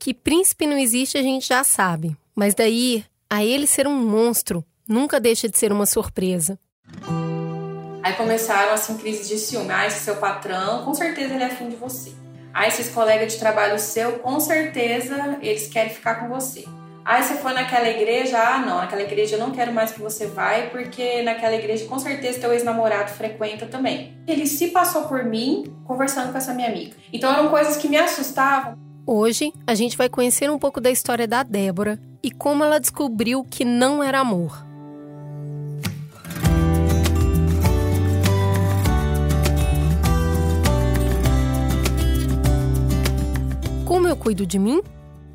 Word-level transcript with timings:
Que 0.00 0.14
príncipe 0.14 0.66
não 0.66 0.78
existe 0.78 1.18
a 1.18 1.22
gente 1.22 1.46
já 1.46 1.62
sabe, 1.62 2.16
mas 2.34 2.54
daí 2.54 3.04
a 3.28 3.44
ele 3.44 3.66
ser 3.66 3.86
um 3.86 3.94
monstro 3.94 4.64
nunca 4.88 5.20
deixa 5.20 5.46
de 5.46 5.58
ser 5.58 5.70
uma 5.72 5.84
surpresa. 5.84 6.58
Aí 8.02 8.14
começaram 8.14 8.72
assim 8.72 8.96
crises 8.96 9.28
de 9.28 9.36
ciúme. 9.36 9.70
Ah, 9.70 9.86
esse 9.86 10.00
seu 10.00 10.16
patrão, 10.16 10.86
com 10.86 10.94
certeza 10.94 11.34
ele 11.34 11.42
é 11.42 11.48
afim 11.48 11.68
de 11.68 11.76
você. 11.76 12.14
Ah, 12.54 12.66
esses 12.66 12.88
colegas 12.88 13.34
de 13.34 13.38
trabalho 13.38 13.78
seu, 13.78 14.20
com 14.20 14.40
certeza 14.40 15.38
eles 15.42 15.66
querem 15.66 15.92
ficar 15.92 16.14
com 16.14 16.30
você. 16.30 16.64
Ah, 17.04 17.22
você 17.22 17.34
foi 17.34 17.52
naquela 17.52 17.90
igreja? 17.90 18.38
Ah, 18.38 18.58
não, 18.58 18.78
naquela 18.78 19.02
igreja 19.02 19.36
eu 19.36 19.38
não 19.38 19.50
quero 19.50 19.70
mais 19.70 19.92
que 19.92 20.00
você 20.00 20.26
vai, 20.26 20.70
porque 20.70 21.20
naquela 21.20 21.56
igreja 21.56 21.84
com 21.84 21.98
certeza 21.98 22.40
teu 22.40 22.54
ex-namorado 22.54 23.10
frequenta 23.10 23.66
também. 23.66 24.16
Ele 24.26 24.46
se 24.46 24.68
passou 24.68 25.02
por 25.04 25.24
mim 25.24 25.64
conversando 25.84 26.32
com 26.32 26.38
essa 26.38 26.54
minha 26.54 26.68
amiga. 26.68 26.96
Então 27.12 27.30
eram 27.30 27.50
coisas 27.50 27.76
que 27.76 27.86
me 27.86 27.98
assustavam. 27.98 28.88
Hoje 29.12 29.52
a 29.66 29.74
gente 29.74 29.96
vai 29.96 30.08
conhecer 30.08 30.48
um 30.48 30.56
pouco 30.56 30.80
da 30.80 30.88
história 30.88 31.26
da 31.26 31.42
Débora 31.42 31.98
e 32.22 32.30
como 32.30 32.62
ela 32.62 32.78
descobriu 32.78 33.42
que 33.42 33.64
não 33.64 34.04
era 34.04 34.20
amor. 34.20 34.64
Como 43.84 44.06
eu 44.06 44.14
cuido 44.14 44.46
de 44.46 44.60
mim? 44.60 44.80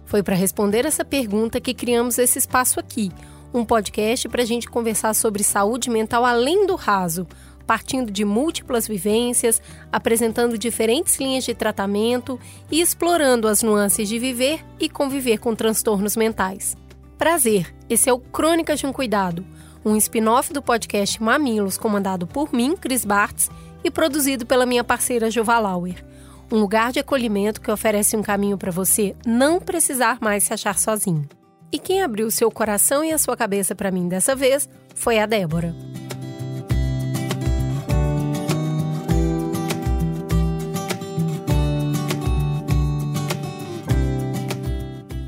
Foi 0.05 0.23
para 0.23 0.35
responder 0.35 0.85
essa 0.85 1.03
pergunta 1.03 1.59
que 1.59 1.73
criamos 1.73 2.17
esse 2.17 2.39
espaço 2.39 2.79
aqui, 2.79 3.11
um 3.53 3.65
podcast 3.65 4.29
para 4.29 4.43
a 4.43 4.45
gente 4.45 4.69
conversar 4.69 5.13
sobre 5.13 5.43
saúde 5.43 5.89
mental 5.89 6.23
além 6.23 6.65
do 6.65 6.75
raso, 6.75 7.27
partindo 7.65 8.11
de 8.11 8.23
múltiplas 8.23 8.87
vivências, 8.87 9.61
apresentando 9.91 10.57
diferentes 10.57 11.17
linhas 11.17 11.43
de 11.43 11.53
tratamento 11.53 12.39
e 12.71 12.81
explorando 12.81 13.47
as 13.47 13.63
nuances 13.63 14.07
de 14.07 14.19
viver 14.19 14.63
e 14.79 14.89
conviver 14.89 15.37
com 15.39 15.55
transtornos 15.55 16.15
mentais. 16.15 16.75
Prazer, 17.17 17.73
esse 17.89 18.09
é 18.09 18.13
o 18.13 18.19
Crônicas 18.19 18.79
de 18.79 18.85
um 18.85 18.93
Cuidado, 18.93 19.45
um 19.83 19.95
spin-off 19.95 20.51
do 20.51 20.61
podcast 20.61 21.21
Mamilos, 21.21 21.77
comandado 21.77 22.27
por 22.27 22.53
mim, 22.53 22.75
Cris 22.75 23.05
Bartz, 23.05 23.49
e 23.83 23.91
produzido 23.91 24.45
pela 24.45 24.65
minha 24.65 24.83
parceira 24.83 25.29
Juva 25.29 25.59
Lauer 25.59 26.03
um 26.51 26.59
lugar 26.59 26.91
de 26.91 26.99
acolhimento 26.99 27.61
que 27.61 27.71
oferece 27.71 28.15
um 28.15 28.21
caminho 28.21 28.57
para 28.57 28.71
você 28.71 29.15
não 29.25 29.59
precisar 29.59 30.17
mais 30.21 30.43
se 30.43 30.53
achar 30.53 30.77
sozinho. 30.77 31.27
E 31.71 31.79
quem 31.79 32.01
abriu 32.01 32.29
seu 32.31 32.51
coração 32.51 33.03
e 33.03 33.11
a 33.11 33.17
sua 33.17 33.35
cabeça 33.35 33.75
para 33.75 33.91
mim 33.91 34.07
dessa 34.07 34.35
vez 34.35 34.69
foi 34.93 35.19
a 35.19 35.25
Débora. 35.25 35.75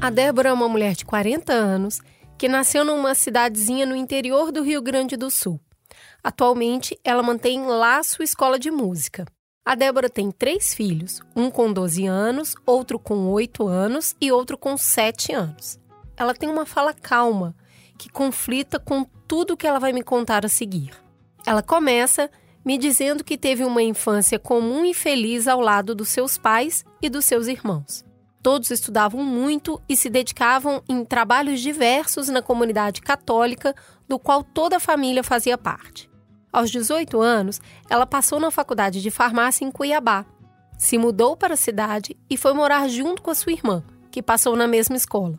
A 0.07 0.09
Débora 0.09 0.47
é 0.47 0.53
uma 0.53 0.69
mulher 0.69 0.95
de 0.95 1.03
40 1.03 1.51
anos 1.51 1.99
que 2.37 2.47
nasceu 2.47 2.85
numa 2.85 3.13
cidadezinha 3.13 3.85
no 3.85 3.93
interior 3.93 4.53
do 4.53 4.63
Rio 4.63 4.81
Grande 4.81 5.17
do 5.17 5.29
Sul. 5.29 5.59
Atualmente, 6.23 6.97
ela 7.03 7.21
mantém 7.21 7.65
lá 7.65 8.01
sua 8.03 8.23
escola 8.23 8.57
de 8.57 8.71
música. 8.71 9.25
A 9.65 9.75
Débora 9.75 10.09
tem 10.09 10.31
três 10.31 10.73
filhos, 10.73 11.19
um 11.35 11.51
com 11.51 11.73
12 11.73 12.05
anos, 12.05 12.55
outro 12.65 12.97
com 12.97 13.27
8 13.31 13.67
anos 13.67 14.15
e 14.21 14.31
outro 14.31 14.57
com 14.57 14.77
7 14.77 15.33
anos. 15.33 15.77
Ela 16.15 16.33
tem 16.33 16.47
uma 16.47 16.65
fala 16.65 16.93
calma, 16.93 17.53
que 17.97 18.07
conflita 18.07 18.79
com 18.79 19.03
tudo 19.27 19.57
que 19.57 19.67
ela 19.67 19.77
vai 19.77 19.91
me 19.91 20.03
contar 20.03 20.45
a 20.45 20.49
seguir. 20.49 20.91
Ela 21.45 21.61
começa 21.61 22.31
me 22.63 22.77
dizendo 22.77 23.25
que 23.25 23.37
teve 23.37 23.65
uma 23.65 23.83
infância 23.83 24.39
comum 24.39 24.85
e 24.85 24.93
feliz 24.93 25.49
ao 25.49 25.59
lado 25.59 25.93
dos 25.93 26.07
seus 26.07 26.37
pais 26.37 26.85
e 27.01 27.09
dos 27.09 27.25
seus 27.25 27.47
irmãos. 27.47 28.06
Todos 28.47 28.71
estudavam 28.71 29.25
muito 29.25 29.81
e 29.89 29.97
se 29.97 30.09
dedicavam 30.09 30.81
em 30.87 31.03
trabalhos 31.03 31.59
diversos 31.59 32.29
na 32.29 32.41
comunidade 32.41 33.01
católica, 33.01 33.75
do 34.07 34.17
qual 34.17 34.41
toda 34.41 34.77
a 34.77 34.79
família 34.79 35.21
fazia 35.21 35.57
parte. 35.57 36.09
Aos 36.49 36.71
18 36.71 37.19
anos, 37.19 37.59
ela 37.89 38.05
passou 38.05 38.39
na 38.39 38.49
faculdade 38.49 39.01
de 39.01 39.11
farmácia 39.11 39.65
em 39.65 39.69
Cuiabá. 39.69 40.25
Se 40.77 40.97
mudou 40.97 41.35
para 41.35 41.55
a 41.55 41.57
cidade 41.57 42.15
e 42.29 42.37
foi 42.37 42.53
morar 42.53 42.87
junto 42.87 43.21
com 43.21 43.31
a 43.31 43.35
sua 43.35 43.51
irmã, 43.51 43.83
que 44.09 44.23
passou 44.23 44.55
na 44.55 44.65
mesma 44.65 44.95
escola. 44.95 45.37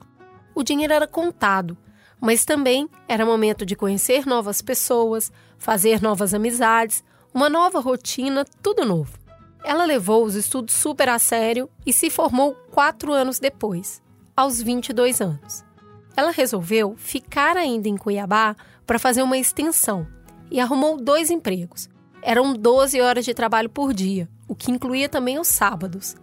O 0.54 0.62
dinheiro 0.62 0.92
era 0.92 1.06
contado, 1.08 1.78
mas 2.20 2.44
também 2.44 2.90
era 3.08 3.24
momento 3.24 3.64
de 3.64 3.74
conhecer 3.74 4.26
novas 4.26 4.60
pessoas, 4.60 5.32
fazer 5.56 6.02
novas 6.02 6.34
amizades, 6.34 7.02
uma 7.32 7.48
nova 7.48 7.80
rotina, 7.80 8.44
tudo 8.62 8.84
novo. 8.84 9.17
Ela 9.64 9.84
levou 9.84 10.24
os 10.24 10.34
estudos 10.34 10.74
super 10.74 11.08
a 11.08 11.18
sério 11.18 11.68
e 11.84 11.92
se 11.92 12.10
formou 12.10 12.54
quatro 12.70 13.12
anos 13.12 13.38
depois, 13.38 14.02
aos 14.36 14.62
22 14.62 15.20
anos. 15.20 15.64
Ela 16.16 16.30
resolveu 16.30 16.94
ficar 16.96 17.56
ainda 17.56 17.88
em 17.88 17.96
Cuiabá 17.96 18.56
para 18.86 18.98
fazer 18.98 19.22
uma 19.22 19.38
extensão 19.38 20.06
e 20.50 20.60
arrumou 20.60 20.96
dois 20.96 21.30
empregos. 21.30 21.88
Eram 22.22 22.52
12 22.52 23.00
horas 23.00 23.24
de 23.24 23.34
trabalho 23.34 23.68
por 23.68 23.92
dia, 23.92 24.28
o 24.48 24.54
que 24.54 24.70
incluía 24.70 25.08
também 25.08 25.38
os 25.38 25.48
sábados. 25.48 26.16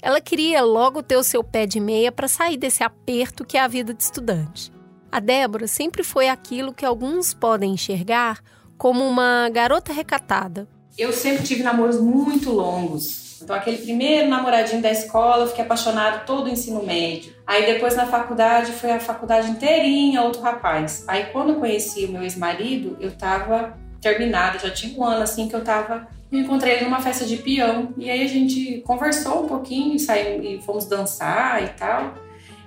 Ela 0.00 0.20
queria 0.20 0.62
logo 0.62 1.02
ter 1.02 1.16
o 1.16 1.24
seu 1.24 1.42
pé 1.42 1.66
de 1.66 1.80
meia 1.80 2.12
para 2.12 2.28
sair 2.28 2.56
desse 2.56 2.82
aperto 2.82 3.44
que 3.44 3.56
é 3.56 3.60
a 3.60 3.68
vida 3.68 3.92
de 3.92 4.02
estudante. 4.02 4.72
A 5.10 5.20
Débora 5.20 5.66
sempre 5.66 6.02
foi 6.02 6.28
aquilo 6.28 6.72
que 6.72 6.84
alguns 6.84 7.34
podem 7.34 7.72
enxergar 7.72 8.40
como 8.76 9.04
uma 9.04 9.48
garota 9.50 9.92
recatada. 9.92 10.68
Eu 10.98 11.12
sempre 11.12 11.44
tive 11.44 11.62
namoros 11.62 12.00
muito 12.00 12.50
longos, 12.50 13.26
então, 13.42 13.54
aquele 13.54 13.78
primeiro 13.78 14.28
namoradinho 14.28 14.80
da 14.80 14.90
escola, 14.90 15.44
eu 15.44 15.48
fiquei 15.48 15.64
apaixonado 15.64 16.24
todo 16.24 16.46
o 16.46 16.48
ensino 16.48 16.82
médio. 16.82 17.34
Aí, 17.46 17.66
depois 17.66 17.94
na 17.94 18.06
faculdade, 18.06 18.72
foi 18.72 18.90
a 18.90 19.00
faculdade 19.00 19.50
inteirinha, 19.50 20.22
outro 20.22 20.40
rapaz. 20.40 21.04
Aí, 21.06 21.26
quando 21.26 21.50
eu 21.50 21.56
conheci 21.56 22.06
o 22.06 22.12
meu 22.12 22.22
ex-marido, 22.22 22.96
eu 22.98 23.12
tava 23.12 23.76
terminada, 24.00 24.58
já 24.58 24.70
tinha 24.70 24.98
um 24.98 25.04
ano 25.04 25.22
assim 25.22 25.48
que 25.48 25.54
eu 25.54 25.62
tava. 25.62 26.08
Eu 26.32 26.40
encontrei 26.40 26.74
ele 26.74 26.84
numa 26.84 27.00
festa 27.00 27.24
de 27.24 27.36
peão. 27.36 27.92
E 27.96 28.10
aí 28.10 28.24
a 28.24 28.28
gente 28.28 28.82
conversou 28.86 29.44
um 29.44 29.46
pouquinho 29.46 29.98
saímos, 29.98 30.44
e 30.44 30.60
fomos 30.64 30.86
dançar 30.86 31.62
e 31.62 31.68
tal. 31.68 32.14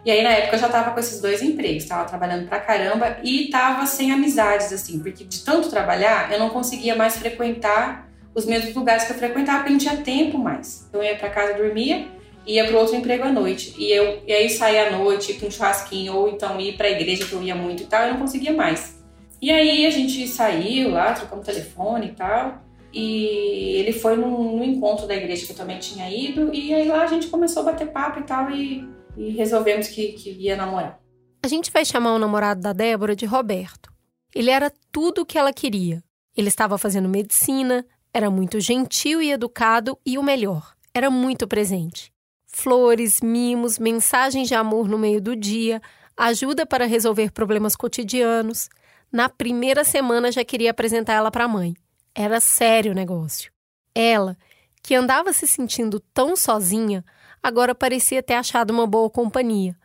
E 0.06 0.12
aí, 0.12 0.24
na 0.24 0.30
época, 0.30 0.56
eu 0.56 0.60
já 0.60 0.70
tava 0.70 0.92
com 0.92 1.00
esses 1.00 1.20
dois 1.20 1.42
empregos, 1.42 1.86
tava 1.86 2.08
trabalhando 2.08 2.48
pra 2.48 2.60
caramba 2.60 3.18
e 3.22 3.50
tava 3.50 3.86
sem 3.86 4.12
amizades, 4.12 4.72
assim, 4.72 5.00
porque 5.00 5.26
de 5.26 5.40
tanto 5.42 5.70
trabalhar, 5.70 6.32
eu 6.32 6.40
não 6.40 6.50
conseguia 6.50 6.96
mais 6.96 7.18
frequentar 7.18 8.09
os 8.34 8.46
mesmos 8.46 8.74
lugares 8.76 9.04
que 9.04 9.12
eu 9.12 9.18
frequentava, 9.18 9.60
porque 9.60 9.72
não 9.72 9.80
tinha 9.80 9.98
tempo 9.98 10.38
mais. 10.38 10.86
Então 10.88 11.02
eu 11.02 11.12
ia 11.12 11.18
para 11.18 11.30
casa, 11.30 11.54
dormia, 11.54 12.08
ia 12.46 12.66
para 12.66 12.78
outro 12.78 12.96
emprego 12.96 13.24
à 13.24 13.32
noite. 13.32 13.76
E, 13.78 13.92
eu, 13.92 14.22
e 14.26 14.32
aí 14.32 14.50
saía 14.50 14.88
à 14.88 14.92
noite 14.98 15.34
para 15.34 15.48
um 15.48 15.52
churrasquinho, 15.52 16.16
ou 16.16 16.30
então 16.30 16.60
ir 16.60 16.78
para 16.78 16.88
a 16.88 16.92
igreja 16.92 17.26
que 17.26 17.34
eu 17.34 17.42
ia 17.42 17.56
muito 17.56 17.84
e 17.84 17.86
tal, 17.86 18.04
eu 18.04 18.14
não 18.14 18.20
conseguia 18.20 18.54
mais. 18.54 19.00
E 19.42 19.52
aí 19.52 19.86
a 19.86 19.90
gente 19.90 20.28
saiu 20.28 20.92
lá, 20.92 21.14
trocamos 21.14 21.46
telefone 21.46 22.08
e 22.08 22.12
tal. 22.12 22.62
E 22.92 23.78
ele 23.78 23.94
foi 23.94 24.16
num, 24.18 24.58
num, 24.58 24.64
encontro 24.64 25.08
da 25.08 25.16
igreja 25.16 25.46
que 25.46 25.52
eu 25.52 25.56
também 25.56 25.80
tinha 25.80 26.10
ido. 26.10 26.54
E 26.54 26.74
aí 26.74 26.88
lá 26.88 27.04
a 27.04 27.08
gente 27.08 27.28
começou 27.28 27.62
a 27.64 27.66
bater 27.68 27.92
papo 27.92 28.20
e 28.20 28.24
tal. 28.24 28.50
E, 28.52 28.88
e 29.16 29.30
resolvemos 29.32 29.88
que, 29.88 30.14
que 30.14 30.32
ia 30.32 30.56
namorar. 30.56 31.00
A 31.42 31.48
gente 31.48 31.72
vai 31.72 31.86
chamar 31.86 32.14
o 32.14 32.20
namorado 32.20 32.62
da 32.62 32.74
Débora 32.74 33.16
de 33.16 33.26
Roberto. 33.26 33.92
Ele 34.36 34.50
era 34.50 34.72
tudo 34.92 35.22
o 35.22 35.26
que 35.26 35.38
ela 35.38 35.54
queria. 35.54 36.04
Ele 36.36 36.50
estava 36.50 36.78
fazendo 36.78 37.08
medicina, 37.08 37.86
era 38.14 38.30
muito 38.30 38.60
gentil 38.60 39.22
e 39.22 39.32
educado 39.32 39.98
e 40.06 40.18
o 40.18 40.24
melhor, 40.24 40.74
era 40.94 41.10
muito 41.10 41.48
presente. 41.48 42.12
Flores, 42.46 43.22
mimos, 43.22 43.78
mensagens 43.78 44.48
de 44.48 44.56
amor 44.56 44.88
no 44.88 44.98
meio 44.98 45.22
do 45.22 45.36
dia, 45.36 45.82
ajuda 46.18 46.66
para 46.66 46.86
resolver 46.86 47.32
problemas 47.32 47.76
cotidianos. 47.76 48.70
Na 49.12 49.30
primeira 49.30 49.84
semana 49.84 50.32
já 50.32 50.44
queria 50.44 50.72
apresentar 50.72 51.14
ela 51.14 51.32
para 51.32 51.46
a 51.46 51.48
mãe. 51.48 51.76
Era 52.14 52.40
sério 52.40 52.92
o 52.92 52.96
negócio. 52.96 53.52
Ela, 53.94 54.38
que 54.84 54.96
andava 54.96 55.32
se 55.32 55.48
sentindo 55.48 56.00
tão 56.00 56.36
sozinha, 56.36 57.06
agora 57.42 57.76
parecia 57.76 58.24
ter 58.24 58.34
achado 58.34 58.72
uma 58.72 58.88
boa 58.88 59.10
companhia. 59.10 59.76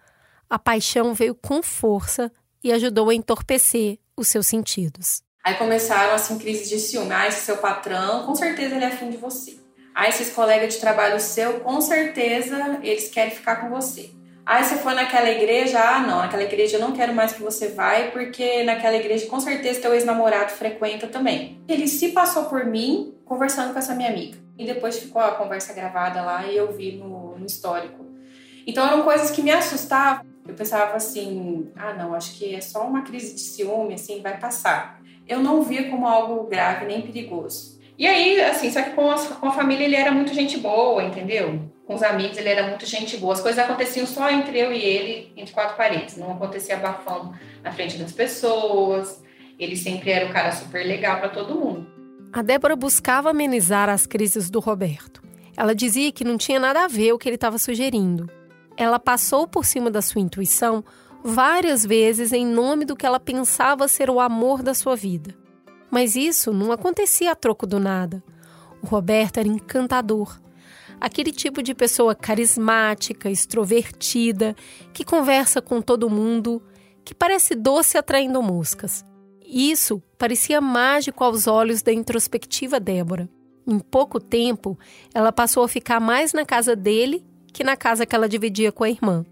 A 0.49 0.58
paixão 0.58 1.14
veio 1.14 1.34
com 1.34 1.62
força 1.62 2.32
e 2.62 2.72
ajudou 2.72 3.10
a 3.10 3.14
entorpecer 3.14 3.99
os 4.16 4.28
seus 4.28 4.46
sentidos. 4.46 5.22
Aí 5.44 5.56
começaram 5.56 6.14
assim 6.14 6.38
crises 6.38 6.70
de 6.70 6.79
ciúme. 6.79 7.12
Ah, 7.12 7.29
esse 7.29 7.43
seu 7.43 7.58
patrão, 7.58 8.25
com 8.25 8.35
certeza 8.35 8.76
ele 8.76 8.85
é 8.85 8.88
afim 8.88 9.11
de 9.11 9.19
você. 9.19 9.58
Ah, 9.94 10.08
esses 10.08 10.31
colegas 10.31 10.73
de 10.73 10.81
trabalho 10.81 11.20
seu, 11.20 11.61
com 11.61 11.82
certeza 11.82 12.81
eles 12.82 13.11
querem 13.11 13.31
ficar 13.31 13.56
com 13.56 13.69
você. 13.69 14.11
Ah, 14.46 14.62
você 14.62 14.76
foi 14.76 14.94
naquela 14.94 15.29
igreja? 15.29 15.79
Ah, 15.79 16.00
não, 16.00 16.19
naquela 16.19 16.43
igreja 16.43 16.79
eu 16.79 16.81
não 16.81 16.93
quero 16.93 17.14
mais 17.14 17.32
que 17.32 17.43
você 17.43 17.69
vai, 17.69 18.11
porque 18.11 18.62
naquela 18.64 18.96
igreja 18.96 19.26
com 19.26 19.38
certeza 19.38 19.82
teu 19.82 19.93
ex-namorado 19.93 20.50
frequenta 20.50 21.06
também. 21.06 21.62
Ele 21.69 21.87
se 21.88 22.08
passou 22.12 22.47
por 22.47 22.64
mim 22.64 23.14
conversando 23.26 23.75
com 23.75 23.79
essa 23.79 23.94
minha 23.94 24.08
amiga. 24.08 24.38
E 24.56 24.64
depois 24.64 24.99
ficou 24.99 25.20
a 25.20 25.32
conversa 25.32 25.75
gravada 25.75 26.23
lá 26.23 26.47
e 26.47 26.56
eu 26.56 26.73
vi 26.73 26.93
no, 26.93 27.37
no 27.37 27.44
histórico. 27.44 28.06
Então 28.67 28.87
eram 28.87 29.02
coisas 29.02 29.31
que 29.31 29.43
me 29.43 29.50
assustavam. 29.50 30.25
Eu 30.47 30.55
pensava 30.55 30.94
assim, 30.94 31.70
ah 31.76 31.93
não, 31.93 32.14
acho 32.14 32.38
que 32.38 32.55
é 32.55 32.61
só 32.61 32.87
uma 32.87 33.02
crise 33.02 33.35
de 33.35 33.40
ciúme, 33.40 33.94
assim, 33.94 34.23
vai 34.23 34.38
passar 34.38 35.03
eu 35.26 35.41
não 35.41 35.62
via 35.62 35.88
como 35.91 36.06
algo 36.06 36.49
grave 36.49 36.87
nem 36.87 37.03
perigoso. 37.03 37.75
E 37.97 38.06
aí, 38.06 38.41
assim, 38.43 38.71
só 38.71 38.82
que 38.82 38.91
com 38.91 39.11
a, 39.11 39.17
com 39.17 39.47
a 39.47 39.53
família 39.53 39.85
ele 39.85 39.94
era 39.94 40.11
muito 40.11 40.35
gente 40.35 40.59
boa, 40.59 41.03
entendeu? 41.05 41.71
Com 41.87 41.94
os 41.94 42.03
amigos 42.03 42.37
ele 42.37 42.49
era 42.49 42.67
muito 42.67 42.85
gente 42.87 43.17
boa. 43.17 43.35
As 43.35 43.41
coisas 43.41 43.62
aconteciam 43.62 44.06
só 44.06 44.31
entre 44.31 44.59
eu 44.59 44.73
e 44.73 44.82
ele, 44.82 45.32
entre 45.37 45.55
quatro 45.55 45.76
paredes. 45.76 46.17
Não 46.17 46.32
acontecia 46.32 46.76
bafão 46.76 47.32
na 47.62 47.71
frente 47.71 47.97
das 47.97 48.11
pessoas. 48.11 49.23
Ele 49.59 49.76
sempre 49.76 50.11
era 50.11 50.26
um 50.26 50.32
cara 50.32 50.50
super 50.50 50.85
legal 50.85 51.19
para 51.19 51.29
todo 51.29 51.55
mundo. 51.55 51.87
A 52.32 52.43
Débora 52.43 52.75
buscava 52.75 53.31
amenizar 53.31 53.88
as 53.88 54.06
crises 54.06 54.50
do 54.50 54.59
Roberto. 54.59 55.23
Ela 55.56 55.73
dizia 55.73 56.11
que 56.11 56.25
não 56.25 56.37
tinha 56.37 56.59
nada 56.59 56.85
a 56.85 56.88
ver 56.88 57.12
o 57.12 57.19
que 57.19 57.29
ele 57.29 57.37
estava 57.37 57.59
sugerindo. 57.59 58.29
Ela 58.76 58.99
passou 58.99 59.47
por 59.47 59.65
cima 59.65 59.88
da 59.88 60.03
sua 60.03 60.21
intuição 60.21 60.85
várias 61.25 61.87
vezes 61.87 62.35
em 62.35 62.44
nome 62.44 62.85
do 62.85 62.94
que 62.94 63.06
ela 63.06 63.19
pensava 63.19 63.88
ser 63.88 64.11
o 64.11 64.21
amor 64.21 64.62
da 64.62 64.75
sua 64.75 64.94
vida. 64.94 65.35
Mas 65.91 66.15
isso 66.15 66.53
não 66.53 66.71
acontecia 66.71 67.32
a 67.32 67.35
troco 67.35 67.67
do 67.67 67.81
nada. 67.81 68.23
O 68.82 68.87
Roberto 68.87 69.38
era 69.38 69.49
encantador. 69.49 70.38
Aquele 71.00 71.32
tipo 71.32 71.62
de 71.62 71.75
pessoa 71.75 72.15
carismática, 72.15 73.31
extrovertida, 73.31 74.55
que 74.93 75.05
conversa 75.05 75.62
com 75.62 75.81
todo 75.81 76.11
mundo, 76.11 76.62
que 77.03 77.15
parece 77.15 77.55
doce 77.55 77.97
atraindo 77.97 78.43
moscas. 78.43 79.05
Isso 79.47 80.03
parecia 80.19 80.61
mágico 80.61 81.25
aos 81.25 81.47
olhos 81.47 81.81
da 81.81 81.93
introspectiva 81.93 82.79
Débora. 82.79 83.29
Em 83.67 83.79
pouco 83.79 84.21
tempo, 84.21 84.79
ela 85.15 85.32
passou 85.32 85.62
a 85.65 85.69
ficar 85.69 86.00
mais 86.00 86.35
na 86.35 86.44
casa 86.44 86.76
dele 86.76 87.25
que 87.53 87.65
na 87.65 87.76
casa 87.76 88.05
que 88.05 88.15
ela 88.15 88.29
dividia 88.29 88.73
com 88.73 88.85
a 88.85 88.91
irmã. 88.91 89.25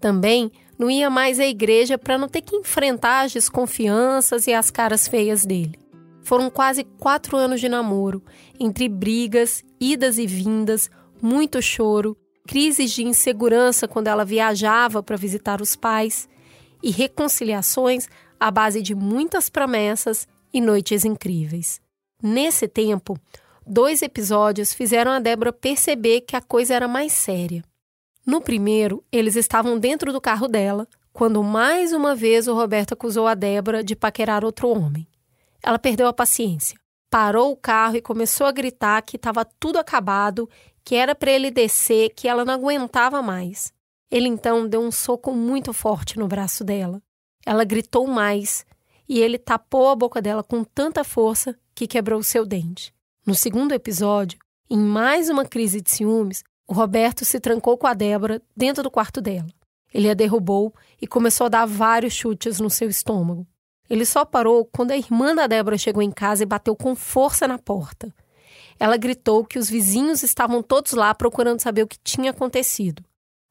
Também 0.00 0.52
não 0.80 0.90
ia 0.90 1.10
mais 1.10 1.38
à 1.38 1.44
igreja 1.44 1.98
para 1.98 2.16
não 2.16 2.26
ter 2.26 2.40
que 2.40 2.56
enfrentar 2.56 3.26
as 3.26 3.32
desconfianças 3.34 4.46
e 4.46 4.54
as 4.54 4.70
caras 4.70 5.06
feias 5.06 5.44
dele. 5.44 5.78
Foram 6.22 6.48
quase 6.48 6.84
quatro 6.84 7.36
anos 7.36 7.60
de 7.60 7.68
namoro, 7.68 8.24
entre 8.58 8.88
brigas, 8.88 9.62
idas 9.78 10.16
e 10.16 10.26
vindas, 10.26 10.90
muito 11.20 11.60
choro, 11.60 12.16
crises 12.48 12.92
de 12.92 13.04
insegurança 13.04 13.86
quando 13.86 14.06
ela 14.06 14.24
viajava 14.24 15.02
para 15.02 15.18
visitar 15.18 15.60
os 15.60 15.76
pais 15.76 16.26
e 16.82 16.90
reconciliações 16.90 18.08
à 18.38 18.50
base 18.50 18.80
de 18.80 18.94
muitas 18.94 19.50
promessas 19.50 20.26
e 20.50 20.62
noites 20.62 21.04
incríveis. 21.04 21.78
Nesse 22.22 22.66
tempo, 22.66 23.18
dois 23.66 24.00
episódios 24.00 24.72
fizeram 24.72 25.12
a 25.12 25.20
Débora 25.20 25.52
perceber 25.52 26.22
que 26.22 26.36
a 26.36 26.40
coisa 26.40 26.72
era 26.72 26.88
mais 26.88 27.12
séria. 27.12 27.62
No 28.26 28.40
primeiro, 28.40 29.04
eles 29.10 29.36
estavam 29.36 29.78
dentro 29.78 30.12
do 30.12 30.20
carro 30.20 30.46
dela, 30.46 30.86
quando 31.12 31.42
mais 31.42 31.92
uma 31.92 32.14
vez 32.14 32.46
o 32.46 32.54
Roberto 32.54 32.92
acusou 32.92 33.26
a 33.26 33.34
Débora 33.34 33.82
de 33.82 33.96
paquerar 33.96 34.44
outro 34.44 34.68
homem. 34.68 35.06
Ela 35.62 35.78
perdeu 35.78 36.06
a 36.06 36.12
paciência. 36.12 36.78
Parou 37.10 37.50
o 37.50 37.56
carro 37.56 37.96
e 37.96 38.02
começou 38.02 38.46
a 38.46 38.52
gritar 38.52 39.02
que 39.02 39.16
estava 39.16 39.44
tudo 39.44 39.78
acabado, 39.78 40.48
que 40.84 40.94
era 40.94 41.14
para 41.14 41.32
ele 41.32 41.50
descer, 41.50 42.10
que 42.10 42.28
ela 42.28 42.44
não 42.44 42.54
aguentava 42.54 43.20
mais. 43.20 43.72
Ele 44.10 44.28
então 44.28 44.66
deu 44.66 44.80
um 44.80 44.92
soco 44.92 45.32
muito 45.32 45.72
forte 45.72 46.18
no 46.18 46.28
braço 46.28 46.64
dela. 46.64 47.02
Ela 47.44 47.64
gritou 47.64 48.06
mais 48.06 48.64
e 49.08 49.18
ele 49.18 49.38
tapou 49.38 49.88
a 49.88 49.96
boca 49.96 50.22
dela 50.22 50.42
com 50.42 50.62
tanta 50.62 51.02
força 51.02 51.58
que 51.74 51.86
quebrou 51.86 52.22
seu 52.22 52.46
dente. 52.46 52.94
No 53.26 53.34
segundo 53.34 53.72
episódio, 53.72 54.38
em 54.68 54.78
mais 54.78 55.28
uma 55.28 55.44
crise 55.44 55.80
de 55.80 55.90
ciúmes, 55.90 56.44
o 56.70 56.72
Roberto 56.72 57.24
se 57.24 57.40
trancou 57.40 57.76
com 57.76 57.88
a 57.88 57.94
Débora 57.94 58.40
dentro 58.56 58.80
do 58.80 58.92
quarto 58.92 59.20
dela. 59.20 59.48
Ele 59.92 60.08
a 60.08 60.14
derrubou 60.14 60.72
e 61.02 61.06
começou 61.06 61.46
a 61.46 61.48
dar 61.48 61.66
vários 61.66 62.12
chutes 62.12 62.60
no 62.60 62.70
seu 62.70 62.88
estômago. 62.88 63.44
Ele 63.88 64.06
só 64.06 64.24
parou 64.24 64.64
quando 64.64 64.92
a 64.92 64.96
irmã 64.96 65.34
da 65.34 65.48
Débora 65.48 65.76
chegou 65.76 66.00
em 66.00 66.12
casa 66.12 66.44
e 66.44 66.46
bateu 66.46 66.76
com 66.76 66.94
força 66.94 67.48
na 67.48 67.58
porta. 67.58 68.14
Ela 68.78 68.96
gritou 68.96 69.44
que 69.44 69.58
os 69.58 69.68
vizinhos 69.68 70.22
estavam 70.22 70.62
todos 70.62 70.92
lá 70.92 71.12
procurando 71.12 71.58
saber 71.58 71.82
o 71.82 71.88
que 71.88 71.98
tinha 72.04 72.30
acontecido. 72.30 73.02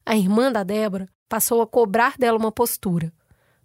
A 0.05 0.15
irmã 0.15 0.49
da 0.49 0.63
Débora 0.63 1.09
passou 1.27 1.61
a 1.61 1.67
cobrar 1.67 2.17
dela 2.17 2.37
uma 2.37 2.53
postura, 2.53 3.11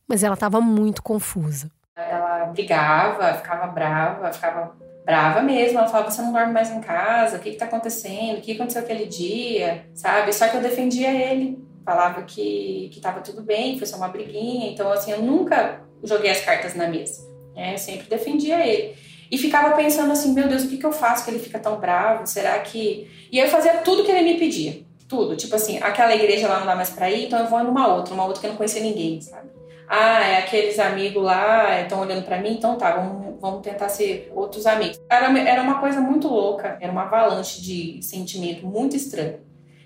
mas 0.05 0.25
ela 0.25 0.35
estava 0.35 0.61
muito 0.61 1.01
confusa. 1.01 1.71
Ela 1.95 2.47
brigava, 2.47 3.35
ficava 3.35 3.69
brava, 3.69 4.33
ficava 4.33 4.77
brava 5.05 5.43
mesmo. 5.43 5.79
Ela 5.79 5.89
falava: 5.89 6.11
Você 6.11 6.23
não 6.23 6.33
dorme 6.33 6.53
mais 6.53 6.71
em 6.71 6.81
casa? 6.81 7.37
O 7.37 7.41
que 7.41 7.51
está 7.51 7.67
acontecendo? 7.67 8.39
O 8.39 8.41
que 8.41 8.53
aconteceu 8.53 8.83
aquele 8.83 9.07
dia? 9.07 9.87
Sabe? 9.95 10.33
Só 10.33 10.49
que 10.49 10.57
eu 10.57 10.63
defendia 10.63 11.11
ele. 11.11 11.63
Falava 11.85 12.23
que 12.23 12.91
estava 12.91 13.21
tudo 13.21 13.43
bem, 13.43 13.77
foi 13.77 13.87
só 13.87 13.97
uma 13.97 14.09
briguinha. 14.09 14.71
Então, 14.71 14.91
assim, 14.91 15.11
eu 15.11 15.21
nunca 15.21 15.83
joguei 16.03 16.31
as 16.31 16.41
cartas 16.41 16.75
na 16.75 16.87
mesa. 16.89 17.23
Né? 17.55 17.75
Eu 17.75 17.79
sempre 17.79 18.09
defendia 18.09 18.67
ele. 18.67 18.95
E 19.31 19.37
ficava 19.37 19.77
pensando 19.77 20.13
assim, 20.13 20.33
meu 20.33 20.49
Deus, 20.49 20.65
o 20.65 20.69
que, 20.69 20.79
que 20.79 20.87
eu 20.87 20.93
faço 20.93 21.25
que 21.25 21.31
ele 21.31 21.39
fica 21.39 21.59
tão 21.59 21.79
bravo? 21.79 22.27
Será 22.27 22.59
que... 22.61 23.11
E 23.31 23.39
eu 23.39 23.49
fazia 23.49 23.79
tudo 23.79 24.05
que 24.05 24.11
ele 24.11 24.23
me 24.23 24.39
pedia. 24.39 24.83
Tudo. 25.09 25.37
Tipo 25.37 25.57
assim, 25.57 25.79
aquela 25.79 26.15
igreja 26.15 26.49
lá 26.49 26.61
não 26.61 26.67
dá 26.67 26.75
mais 26.75 26.91
pra 26.91 27.11
ir, 27.11 27.27
então 27.27 27.39
eu 27.41 27.47
vou 27.47 27.63
numa 27.63 27.95
outra. 27.95 28.15
Uma 28.15 28.25
outra 28.25 28.41
que 28.41 28.47
eu 28.47 28.51
não 28.51 28.57
conhecia 28.57 28.83
ninguém, 28.83 29.21
sabe? 29.21 29.44
Ah, 29.89 30.21
é 30.21 30.39
aqueles 30.39 30.79
amigos 30.79 31.23
lá 31.23 31.81
estão 31.83 32.01
olhando 32.01 32.25
para 32.25 32.41
mim, 32.41 32.55
então 32.55 32.77
tá, 32.77 32.97
vamos, 32.97 33.41
vamos 33.41 33.63
tentar 33.63 33.89
ser 33.89 34.33
outros 34.35 34.67
amigos. 34.67 34.99
Era, 35.11 35.39
era 35.39 35.63
uma 35.63 35.79
coisa 35.81 36.01
muito 36.01 36.29
louca, 36.29 36.79
era 36.81 36.91
uma 36.91 37.03
avalanche 37.03 37.61
de 37.61 38.03
sentimento 38.03 38.67
muito 38.67 38.97
estranho, 38.97 39.41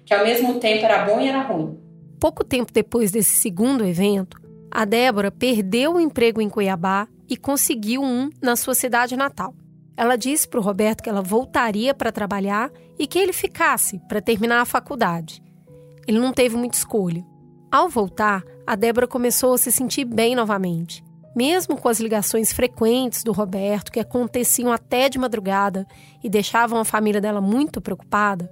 que 0.04 0.14
ao 0.14 0.24
mesmo 0.24 0.60
tempo 0.60 0.84
era 0.84 1.04
bom 1.04 1.20
e 1.20 1.28
era 1.28 1.42
ruim. 1.42 1.78
Pouco 2.20 2.44
tempo 2.44 2.72
depois 2.72 3.10
desse 3.10 3.34
segundo 3.36 3.84
evento, 3.84 4.40
a 4.70 4.84
Débora 4.84 5.30
perdeu 5.30 5.94
o 5.94 6.00
emprego 6.00 6.40
em 6.40 6.48
Cuiabá 6.48 7.08
e 7.28 7.36
conseguiu 7.36 8.02
um 8.02 8.30
na 8.42 8.56
sua 8.56 8.74
cidade 8.74 9.16
natal. 9.16 9.54
Ela 9.96 10.16
disse 10.16 10.46
para 10.46 10.60
o 10.60 10.62
Roberto 10.62 11.02
que 11.02 11.08
ela 11.08 11.22
voltaria 11.22 11.92
para 11.92 12.12
trabalhar 12.12 12.70
e 12.98 13.06
que 13.06 13.18
ele 13.18 13.32
ficasse 13.32 13.98
para 14.08 14.20
terminar 14.20 14.60
a 14.60 14.64
faculdade. 14.64 15.42
Ele 16.06 16.18
não 16.18 16.32
teve 16.32 16.56
muita 16.56 16.76
escolha. 16.76 17.24
Ao 17.70 17.86
voltar, 17.86 18.42
a 18.66 18.74
Débora 18.74 19.06
começou 19.06 19.52
a 19.52 19.58
se 19.58 19.70
sentir 19.70 20.06
bem 20.06 20.34
novamente. 20.34 21.04
Mesmo 21.36 21.76
com 21.76 21.86
as 21.86 22.00
ligações 22.00 22.50
frequentes 22.50 23.22
do 23.22 23.30
Roberto, 23.30 23.92
que 23.92 24.00
aconteciam 24.00 24.72
até 24.72 25.10
de 25.10 25.18
madrugada 25.18 25.86
e 26.24 26.30
deixavam 26.30 26.80
a 26.80 26.84
família 26.84 27.20
dela 27.20 27.42
muito 27.42 27.78
preocupada, 27.78 28.50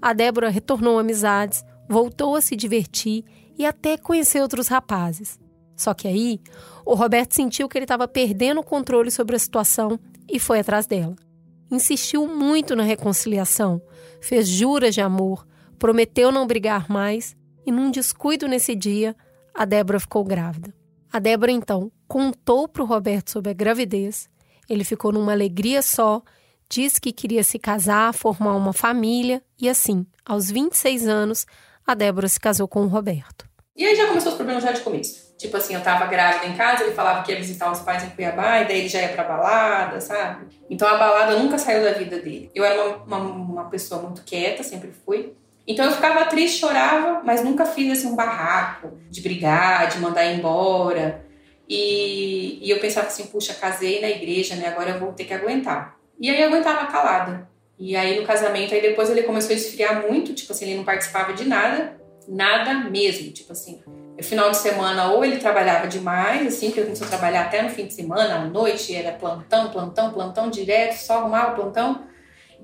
a 0.00 0.14
Débora 0.14 0.48
retornou 0.48 0.98
amizades, 0.98 1.62
voltou 1.86 2.34
a 2.34 2.40
se 2.40 2.56
divertir 2.56 3.24
e 3.58 3.66
até 3.66 3.98
conhecer 3.98 4.40
outros 4.40 4.68
rapazes. 4.68 5.38
Só 5.76 5.92
que 5.92 6.08
aí, 6.08 6.40
o 6.86 6.94
Roberto 6.94 7.34
sentiu 7.34 7.68
que 7.68 7.76
ele 7.76 7.84
estava 7.84 8.08
perdendo 8.08 8.60
o 8.60 8.64
controle 8.64 9.10
sobre 9.10 9.36
a 9.36 9.38
situação 9.38 10.00
e 10.26 10.40
foi 10.40 10.60
atrás 10.60 10.86
dela. 10.86 11.14
Insistiu 11.70 12.26
muito 12.26 12.74
na 12.74 12.84
reconciliação, 12.84 13.82
fez 14.18 14.48
juras 14.48 14.94
de 14.94 15.02
amor, 15.02 15.46
prometeu 15.78 16.32
não 16.32 16.46
brigar 16.46 16.90
mais 16.90 17.36
e, 17.66 17.72
num 17.72 17.90
descuido 17.90 18.46
nesse 18.46 18.76
dia, 18.76 19.16
a 19.52 19.64
Débora 19.64 19.98
ficou 19.98 20.22
grávida. 20.22 20.72
A 21.12 21.18
Débora, 21.18 21.50
então, 21.50 21.90
contou 22.06 22.68
para 22.68 22.82
o 22.82 22.86
Roberto 22.86 23.32
sobre 23.32 23.50
a 23.50 23.54
gravidez. 23.54 24.28
Ele 24.68 24.84
ficou 24.84 25.12
numa 25.12 25.32
alegria 25.32 25.82
só, 25.82 26.22
disse 26.68 27.00
que 27.00 27.12
queria 27.12 27.42
se 27.42 27.58
casar, 27.58 28.14
formar 28.14 28.54
uma 28.54 28.72
família 28.72 29.42
e, 29.60 29.68
assim, 29.68 30.06
aos 30.24 30.50
26 30.50 31.08
anos, 31.08 31.46
a 31.84 31.94
Débora 31.94 32.28
se 32.28 32.38
casou 32.38 32.68
com 32.68 32.82
o 32.82 32.88
Roberto. 32.88 33.46
E 33.76 33.84
aí 33.84 33.94
já 33.94 34.06
começou 34.06 34.30
os 34.30 34.36
problemas 34.36 34.62
já 34.62 34.72
de 34.72 34.80
começo. 34.80 35.34
Tipo 35.36 35.56
assim, 35.58 35.74
eu 35.74 35.82
tava 35.82 36.06
grávida 36.06 36.46
em 36.46 36.56
casa, 36.56 36.82
ele 36.82 36.94
falava 36.94 37.22
que 37.22 37.30
ia 37.30 37.36
visitar 37.36 37.70
os 37.70 37.80
pais 37.80 38.02
em 38.04 38.10
Cuiabá, 38.10 38.60
e 38.60 38.68
daí 38.68 38.78
ele 38.78 38.88
já 38.88 39.02
ia 39.02 39.10
pra 39.10 39.24
balada, 39.24 40.00
sabe? 40.00 40.46
Então 40.70 40.88
a 40.88 40.96
balada 40.96 41.38
nunca 41.38 41.58
saiu 41.58 41.82
da 41.82 41.92
vida 41.92 42.18
dele. 42.18 42.50
Eu 42.54 42.64
era 42.64 42.96
uma, 43.04 43.18
uma, 43.18 43.18
uma 43.18 43.64
pessoa 43.68 44.00
muito 44.00 44.22
quieta, 44.22 44.62
sempre 44.62 44.90
fui. 45.04 45.36
Então 45.66 45.84
eu 45.84 45.92
ficava 45.92 46.24
triste, 46.26 46.60
chorava, 46.60 47.22
mas 47.24 47.42
nunca 47.42 47.66
fiz 47.66 47.98
assim 47.98 48.06
um 48.06 48.14
barraco 48.14 48.98
de 49.10 49.20
brigar, 49.20 49.88
de 49.88 49.98
mandar 49.98 50.24
embora. 50.26 51.24
E, 51.68 52.60
e 52.62 52.70
eu 52.70 52.78
pensava 52.78 53.08
assim, 53.08 53.26
puxa, 53.26 53.52
casei 53.54 54.00
na 54.00 54.08
igreja, 54.08 54.54
né? 54.54 54.68
Agora 54.68 54.90
eu 54.90 55.00
vou 55.00 55.12
ter 55.12 55.24
que 55.24 55.34
aguentar. 55.34 55.96
E 56.20 56.30
aí 56.30 56.40
eu 56.40 56.48
aguentava 56.48 56.86
calada. 56.86 57.48
E 57.78 57.94
aí 57.96 58.18
no 58.18 58.26
casamento, 58.26 58.74
aí 58.74 58.80
depois 58.80 59.10
ele 59.10 59.24
começou 59.24 59.52
a 59.52 59.56
esfriar 59.56 60.06
muito, 60.08 60.32
tipo 60.32 60.52
assim, 60.52 60.66
ele 60.66 60.76
não 60.76 60.84
participava 60.84 61.34
de 61.34 61.44
nada, 61.44 62.00
nada 62.28 62.74
mesmo, 62.88 63.32
tipo 63.32 63.52
assim. 63.52 63.82
No 63.86 64.22
final 64.22 64.50
de 64.50 64.56
semana, 64.56 65.12
ou 65.12 65.22
ele 65.22 65.36
trabalhava 65.36 65.86
demais, 65.86 66.46
assim, 66.46 66.68
porque 66.68 66.80
ele 66.80 66.86
começou 66.86 67.06
a 67.06 67.10
trabalhar 67.10 67.42
até 67.42 67.60
no 67.60 67.68
fim 67.68 67.86
de 67.86 67.92
semana, 67.92 68.36
à 68.36 68.44
noite, 68.46 68.94
era 68.94 69.12
plantão, 69.12 69.68
plantão, 69.68 70.10
plantão 70.10 70.48
direto, 70.48 70.94
só 70.94 71.18
arrumava 71.18 71.54
plantão. 71.54 72.06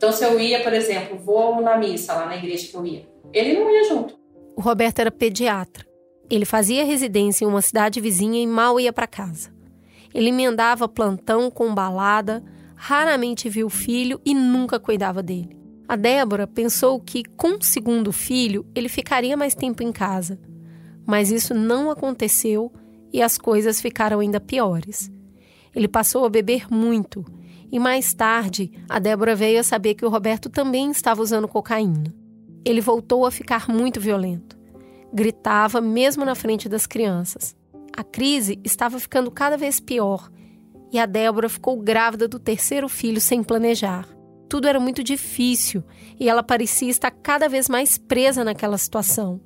Então, 0.02 0.12
se 0.12 0.24
eu 0.24 0.40
ia, 0.40 0.60
por 0.64 0.72
exemplo, 0.72 1.16
vou 1.16 1.62
na 1.62 1.78
missa 1.78 2.12
lá 2.12 2.26
na 2.26 2.36
igreja 2.36 2.66
que 2.66 2.74
eu 2.74 2.84
ia, 2.84 3.08
ele 3.32 3.52
não 3.52 3.70
ia 3.70 3.84
junto. 3.88 4.18
O 4.56 4.60
Roberto 4.60 4.98
era 4.98 5.12
pediatra. 5.12 5.86
Ele 6.28 6.44
fazia 6.44 6.84
residência 6.84 7.44
em 7.44 7.48
uma 7.48 7.62
cidade 7.62 8.00
vizinha 8.00 8.42
e 8.42 8.44
mal 8.44 8.80
ia 8.80 8.92
para 8.92 9.06
casa. 9.06 9.54
Ele 10.12 10.30
emendava 10.30 10.88
plantão 10.88 11.52
com 11.52 11.72
balada, 11.72 12.42
raramente 12.74 13.48
via 13.48 13.64
o 13.64 13.70
filho 13.70 14.20
e 14.24 14.34
nunca 14.34 14.80
cuidava 14.80 15.22
dele. 15.22 15.56
A 15.86 15.94
Débora 15.94 16.48
pensou 16.48 16.98
que, 16.98 17.22
com 17.22 17.58
o 17.58 17.62
segundo 17.62 18.10
filho, 18.10 18.66
ele 18.74 18.88
ficaria 18.88 19.36
mais 19.36 19.54
tempo 19.54 19.84
em 19.84 19.92
casa. 19.92 20.36
Mas 21.06 21.30
isso 21.30 21.54
não 21.54 21.92
aconteceu 21.92 22.72
e 23.12 23.22
as 23.22 23.38
coisas 23.38 23.80
ficaram 23.80 24.18
ainda 24.18 24.40
piores. 24.40 25.08
Ele 25.72 25.86
passou 25.86 26.24
a 26.24 26.28
beber 26.28 26.66
muito 26.68 27.24
E 27.72 27.78
mais 27.78 28.12
tarde, 28.12 28.70
a 28.86 28.98
Débora 28.98 29.34
veio 29.34 29.58
a 29.58 29.62
saber 29.62 29.94
que 29.94 30.04
o 30.04 30.10
Roberto 30.10 30.50
também 30.50 30.90
estava 30.90 31.22
usando 31.22 31.48
cocaína. 31.48 32.14
Ele 32.66 32.82
voltou 32.82 33.24
a 33.24 33.30
ficar 33.30 33.66
muito 33.66 33.98
violento. 33.98 34.58
Gritava 35.10 35.80
mesmo 35.80 36.22
na 36.22 36.34
frente 36.34 36.68
das 36.68 36.86
crianças. 36.86 37.56
A 37.96 38.04
crise 38.04 38.60
estava 38.62 39.00
ficando 39.00 39.30
cada 39.30 39.56
vez 39.56 39.80
pior 39.80 40.30
e 40.92 40.98
a 40.98 41.06
Débora 41.06 41.48
ficou 41.48 41.80
grávida 41.80 42.28
do 42.28 42.38
terceiro 42.38 42.90
filho 42.90 43.22
sem 43.22 43.42
planejar. 43.42 44.06
Tudo 44.50 44.68
era 44.68 44.78
muito 44.78 45.02
difícil 45.02 45.82
e 46.20 46.28
ela 46.28 46.42
parecia 46.42 46.90
estar 46.90 47.10
cada 47.10 47.48
vez 47.48 47.70
mais 47.70 47.96
presa 47.96 48.44
naquela 48.44 48.76
situação. 48.76 49.40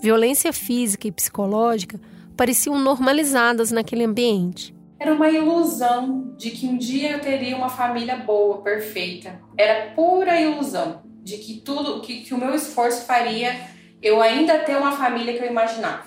Violência 0.00 0.52
física 0.52 1.08
e 1.08 1.12
psicológica 1.12 2.00
pareciam 2.36 2.78
normalizadas 2.78 3.72
naquele 3.72 4.04
ambiente. 4.04 4.71
Era 5.02 5.14
uma 5.14 5.28
ilusão 5.28 6.32
de 6.36 6.52
que 6.52 6.64
um 6.64 6.78
dia 6.78 7.10
eu 7.10 7.20
teria 7.20 7.56
uma 7.56 7.68
família 7.68 8.18
boa, 8.18 8.62
perfeita. 8.62 9.42
Era 9.58 9.90
pura 9.96 10.40
ilusão 10.40 11.02
de 11.24 11.38
que 11.38 11.60
tudo, 11.60 12.00
que, 12.02 12.20
que 12.20 12.32
o 12.32 12.38
meu 12.38 12.54
esforço 12.54 13.04
faria 13.04 13.68
eu 14.00 14.22
ainda 14.22 14.60
ter 14.60 14.76
uma 14.76 14.92
família 14.92 15.36
que 15.36 15.42
eu 15.42 15.50
imaginava. 15.50 16.04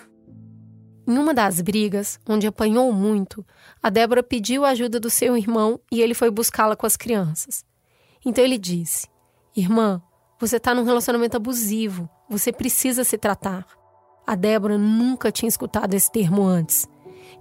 Em 1.05 1.17
uma 1.17 1.33
das 1.33 1.59
brigas, 1.59 2.17
onde 2.25 2.47
apanhou 2.47 2.93
muito, 2.93 3.45
a 3.83 3.89
Débora 3.89 4.23
pediu 4.23 4.63
a 4.63 4.69
ajuda 4.69 4.97
do 4.97 5.09
seu 5.09 5.35
irmão 5.35 5.77
e 5.91 6.01
ele 6.01 6.13
foi 6.13 6.31
buscá-la 6.31 6.77
com 6.77 6.85
as 6.85 6.95
crianças. 6.95 7.65
Então 8.25 8.45
ele 8.45 8.57
disse: 8.57 9.09
Irmã, 9.53 10.01
você 10.39 10.55
está 10.55 10.73
num 10.73 10.85
relacionamento 10.85 11.35
abusivo, 11.35 12.09
você 12.29 12.49
precisa 12.49 13.03
se 13.03 13.17
tratar. 13.17 13.67
A 14.25 14.35
Débora 14.35 14.77
nunca 14.77 15.33
tinha 15.33 15.49
escutado 15.49 15.93
esse 15.93 16.09
termo 16.09 16.43
antes. 16.43 16.87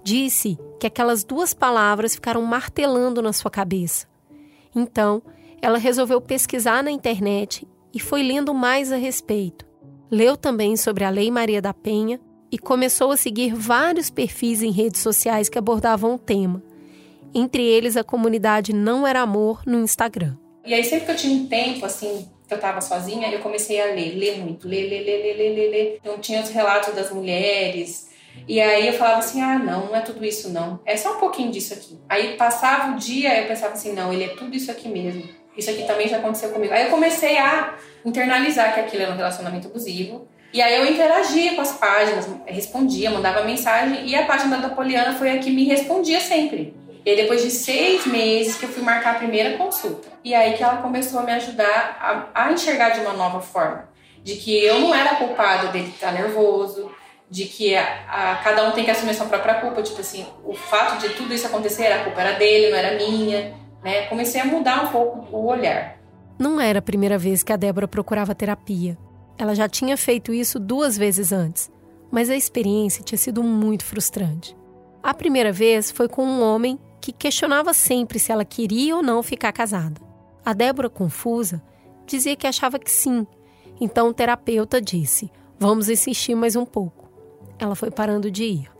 Disse 0.05 0.55
que 0.79 0.85
aquelas 0.85 1.23
duas 1.23 1.51
palavras 1.51 2.13
ficaram 2.13 2.43
martelando 2.43 3.23
na 3.23 3.33
sua 3.33 3.49
cabeça. 3.49 4.05
Então, 4.75 5.19
ela 5.59 5.79
resolveu 5.79 6.21
pesquisar 6.21 6.83
na 6.83 6.91
internet 6.91 7.67
e 7.91 7.99
foi 7.99 8.21
lendo 8.21 8.53
mais 8.53 8.91
a 8.91 8.97
respeito. 8.97 9.65
Leu 10.11 10.37
também 10.37 10.77
sobre 10.77 11.03
a 11.03 11.09
Lei 11.09 11.31
Maria 11.31 11.59
da 11.59 11.73
Penha 11.73 12.21
e 12.51 12.59
começou 12.59 13.11
a 13.11 13.17
seguir 13.17 13.55
vários 13.55 14.11
perfis 14.11 14.61
em 14.61 14.69
redes 14.69 15.01
sociais 15.01 15.49
que 15.49 15.57
abordavam 15.57 16.13
o 16.13 16.19
tema. 16.19 16.61
Entre 17.33 17.63
eles, 17.63 17.97
a 17.97 18.03
comunidade 18.03 18.73
Não 18.73 19.07
Era 19.07 19.21
Amor 19.21 19.63
no 19.65 19.79
Instagram. 19.79 20.37
E 20.63 20.71
aí, 20.71 20.83
sempre 20.83 21.07
que 21.07 21.11
eu 21.13 21.15
tinha 21.15 21.35
um 21.35 21.47
tempo, 21.47 21.83
assim, 21.83 22.29
que 22.47 22.53
eu 22.53 22.59
tava 22.59 22.79
sozinha, 22.79 23.31
eu 23.31 23.39
comecei 23.39 23.81
a 23.81 23.85
ler, 23.85 24.15
ler 24.15 24.37
muito, 24.37 24.67
ler, 24.67 24.87
ler, 24.87 25.03
ler, 25.03 25.35
ler, 25.35 25.55
ler, 25.55 25.71
ler. 25.71 25.99
Então 25.99 26.19
tinha 26.19 26.43
os 26.43 26.49
relatos 26.49 26.93
das 26.93 27.11
mulheres. 27.11 28.13
E 28.47 28.61
aí 28.61 28.87
eu 28.87 28.93
falava 28.93 29.19
assim: 29.19 29.41
ah, 29.41 29.57
não, 29.57 29.87
não 29.87 29.95
é 29.95 30.01
tudo 30.01 30.23
isso, 30.23 30.49
não. 30.49 30.79
É 30.85 30.95
só 30.95 31.15
um 31.15 31.19
pouquinho 31.19 31.51
disso 31.51 31.73
aqui. 31.73 31.99
Aí 32.07 32.35
passava 32.37 32.93
o 32.93 32.95
dia, 32.97 33.41
eu 33.41 33.47
pensava 33.47 33.73
assim: 33.73 33.93
não, 33.93 34.13
ele 34.13 34.25
é 34.25 34.29
tudo 34.29 34.55
isso 34.55 34.71
aqui 34.71 34.87
mesmo. 34.87 35.23
Isso 35.57 35.69
aqui 35.69 35.83
também 35.83 36.07
já 36.07 36.17
aconteceu 36.17 36.49
comigo. 36.49 36.73
Aí 36.73 36.83
eu 36.83 36.89
comecei 36.89 37.37
a 37.37 37.75
internalizar 38.03 38.73
que 38.73 38.79
aquilo 38.81 39.03
era 39.03 39.11
um 39.13 39.17
relacionamento 39.17 39.67
abusivo. 39.67 40.27
E 40.53 40.61
aí 40.61 40.75
eu 40.77 40.85
interagia 40.85 41.55
com 41.55 41.61
as 41.61 41.73
páginas, 41.73 42.29
respondia, 42.45 43.09
mandava 43.09 43.43
mensagem. 43.43 44.07
E 44.07 44.15
a 44.15 44.25
página 44.25 44.57
da 44.57 44.69
Poliana 44.69 45.13
foi 45.13 45.31
a 45.31 45.39
que 45.39 45.49
me 45.49 45.65
respondia 45.65 46.19
sempre. 46.19 46.75
E 47.05 47.11
aí, 47.11 47.15
depois 47.15 47.43
de 47.43 47.51
seis 47.51 48.07
meses 48.07 48.55
que 48.55 48.65
eu 48.65 48.69
fui 48.69 48.81
marcar 48.81 49.11
a 49.11 49.19
primeira 49.19 49.57
consulta. 49.57 50.07
E 50.23 50.33
aí 50.33 50.53
que 50.53 50.63
ela 50.63 50.77
começou 50.77 51.19
a 51.19 51.23
me 51.23 51.31
ajudar 51.33 52.31
a, 52.33 52.45
a 52.45 52.51
enxergar 52.51 52.89
de 52.89 53.01
uma 53.01 53.13
nova 53.13 53.39
forma. 53.41 53.87
De 54.23 54.35
que 54.37 54.57
eu 54.63 54.79
não 54.79 54.93
era 54.93 55.15
culpada 55.15 55.67
dele 55.67 55.89
estar 55.89 56.11
nervoso, 56.11 56.91
de 57.29 57.45
que 57.45 57.75
a, 57.75 57.83
a, 58.07 58.35
cada 58.43 58.67
um 58.67 58.71
tem 58.71 58.85
que 58.85 58.91
assumir 58.91 59.13
sua 59.13 59.25
própria 59.25 59.55
culpa. 59.55 59.81
Tipo 59.81 60.01
assim, 60.01 60.25
o 60.43 60.53
fato 60.53 60.99
de 60.99 61.13
tudo 61.15 61.33
isso 61.33 61.47
acontecer, 61.47 61.87
a 61.87 62.03
culpa 62.03 62.21
era 62.21 62.37
dele, 62.37 62.69
não 62.71 62.77
era 62.77 62.97
minha. 62.97 63.53
Né? 63.83 64.07
Comecei 64.07 64.41
a 64.41 64.45
mudar 64.45 64.85
um 64.85 64.87
pouco 64.89 65.35
o 65.35 65.45
olhar. 65.47 65.97
Não 66.37 66.59
era 66.59 66.79
a 66.79 66.81
primeira 66.81 67.17
vez 67.17 67.43
que 67.43 67.53
a 67.53 67.55
Débora 67.55 67.87
procurava 67.87 68.35
terapia. 68.35 68.97
Ela 69.37 69.55
já 69.55 69.67
tinha 69.67 69.97
feito 69.97 70.33
isso 70.33 70.59
duas 70.59 70.97
vezes 70.97 71.31
antes, 71.31 71.71
mas 72.11 72.29
a 72.29 72.35
experiência 72.35 73.03
tinha 73.03 73.17
sido 73.17 73.43
muito 73.43 73.83
frustrante. 73.85 74.55
A 75.03 75.13
primeira 75.13 75.51
vez 75.51 75.91
foi 75.91 76.07
com 76.07 76.25
um 76.25 76.41
homem 76.41 76.79
que 76.99 77.11
questionava 77.11 77.73
sempre 77.73 78.17
se 78.17 78.31
ela 78.31 78.43
queria 78.43 78.95
ou 78.95 79.03
não 79.03 79.21
ficar 79.21 79.51
casada. 79.51 80.01
A 80.43 80.53
Débora, 80.53 80.89
confusa, 80.89 81.61
dizia 82.05 82.35
que 82.35 82.47
achava 82.47 82.79
que 82.79 82.91
sim. 82.91 83.27
Então 83.79 84.09
o 84.09 84.13
terapeuta 84.13 84.81
disse: 84.81 85.31
Vamos 85.59 85.89
insistir 85.89 86.35
mais 86.35 86.55
um 86.55 86.65
pouco. 86.65 87.04
Ela 87.57 87.75
foi 87.75 87.89
parando 87.89 88.29
de 88.29 88.43
ir. 88.43 88.71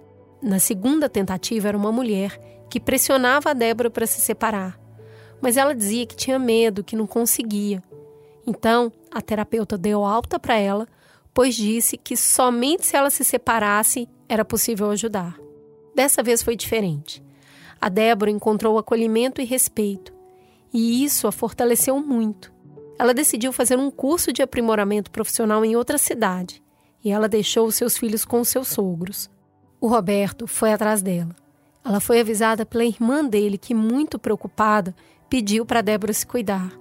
Na 0.42 0.60
segunda 0.60 1.10
tentativa 1.10 1.68
era 1.68 1.78
uma 1.78 1.92
mulher 1.92 2.38
que 2.70 2.80
pressionava 2.80 3.52
a 3.52 3.54
Débora 3.54 3.90
para 3.90 4.06
se 4.06 4.20
separar, 4.20 4.80
mas 5.42 5.58
ela 5.58 5.74
dizia 5.74 6.06
que 6.06 6.16
tinha 6.16 6.38
medo, 6.38 6.84
que 6.84 6.96
não 6.96 7.08
conseguia. 7.08 7.82
Então 8.46 8.92
a 9.12 9.22
terapeuta 9.22 9.78
deu 9.78 10.04
alta 10.04 10.40
para 10.40 10.56
ela, 10.56 10.88
pois 11.34 11.56
disse 11.56 11.98
que 11.98 12.16
somente 12.16 12.86
se 12.86 12.96
ela 12.96 13.10
se 13.10 13.24
separasse 13.24 14.08
era 14.28 14.44
possível 14.44 14.90
ajudar. 14.92 15.38
Dessa 15.96 16.22
vez 16.22 16.44
foi 16.44 16.56
diferente. 16.56 17.24
A 17.80 17.90
Débora 17.90 18.32
encontrou 18.32 18.78
acolhimento 18.78 19.42
e 19.42 19.46
respeito, 19.46 20.14
e 20.74 21.04
isso 21.04 21.28
a 21.28 21.32
fortaleceu 21.32 22.00
muito. 22.00 22.54
Ela 22.98 23.14
decidiu 23.14 23.52
fazer 23.54 23.78
um 23.78 23.92
curso 23.92 24.32
de 24.34 24.42
aprimoramento 24.42 25.12
profissional 25.12 25.64
em 25.64 25.76
outra 25.76 25.98
cidade, 25.98 26.64
e 27.06 27.12
ela 27.12 27.30
deixou 27.30 27.70
seus 27.70 27.96
filhos 27.96 28.26
com 28.26 28.44
seus 28.44 28.70
sogros. 28.70 29.30
O 29.80 29.88
Roberto 29.88 30.48
foi 30.48 30.74
atrás 30.74 31.04
dela. 31.04 31.36
Ela 31.86 32.00
foi 32.00 32.20
avisada 32.20 32.66
pela 32.66 32.84
irmã 32.84 33.24
dele, 33.24 33.60
que, 33.60 33.76
muito 33.76 34.18
preocupada, 34.18 34.96
pediu 35.30 35.64
para 35.68 35.84
Débora 35.84 36.12
se 36.12 36.26
cuidar. 36.26 36.72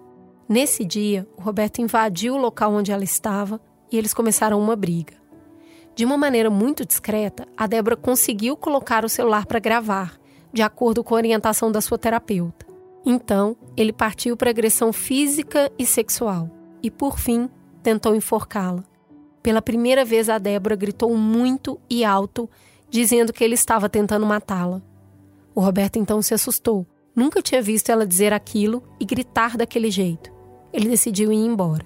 Nesse 0.49 0.83
dia, 0.83 1.29
o 1.37 1.43
Roberto 1.43 1.81
invadiu 1.81 2.35
o 2.35 2.41
local 2.41 2.73
onde 2.73 2.91
ela 2.91 3.05
estava 3.05 3.61
e 3.93 3.99
eles 3.99 4.15
começaram 4.15 4.59
uma 4.59 4.75
briga. 4.75 5.13
De 5.95 6.07
uma 6.07 6.17
maneira 6.17 6.49
muito 6.49 6.87
discreta, 6.87 7.47
a 7.55 7.67
Débora 7.67 7.95
conseguiu 7.97 8.57
colocar 8.57 9.05
o 9.05 9.09
celular 9.11 9.45
para 9.45 9.61
gravar 9.61 10.19
de 10.55 10.63
acordo 10.63 11.05
com 11.05 11.15
a 11.15 11.19
orientação 11.19 11.71
da 11.71 11.81
sua 11.81 11.99
terapeuta. 11.99 12.65
Então, 13.05 13.57
ele 13.77 13.93
partiu 13.93 14.37
para 14.37 14.51
agressão 14.51 14.93
física 14.93 15.71
e 15.79 15.85
sexual 15.85 16.49
e, 16.83 16.91
por 16.91 17.19
fim, 17.19 17.51
tentou 17.83 18.15
enforcá-la. 18.15 18.85
Pela 19.45 19.61
primeira 19.61 20.07
vez, 20.07 20.31
a 20.31 20.39
Débora 20.39 20.75
gritou 20.75 21.15
muito 21.15 21.79
e 21.91 22.03
alto, 22.03 22.49
dizendo 22.89 23.31
que 23.31 23.45
ele 23.45 23.53
estava 23.53 23.91
tentando 23.91 24.25
matá-la. 24.25 24.81
O 25.55 25.61
Roberto 25.61 25.99
então 25.99 26.23
se 26.23 26.33
assustou. 26.33 26.87
Nunca 27.15 27.43
tinha 27.43 27.61
visto 27.61 27.91
ela 27.91 28.07
dizer 28.07 28.33
aquilo 28.33 28.83
e 28.99 29.05
gritar 29.05 29.59
daquele 29.59 29.91
jeito. 29.91 30.33
Ele 30.73 30.89
decidiu 30.89 31.31
ir 31.31 31.37
embora. 31.37 31.85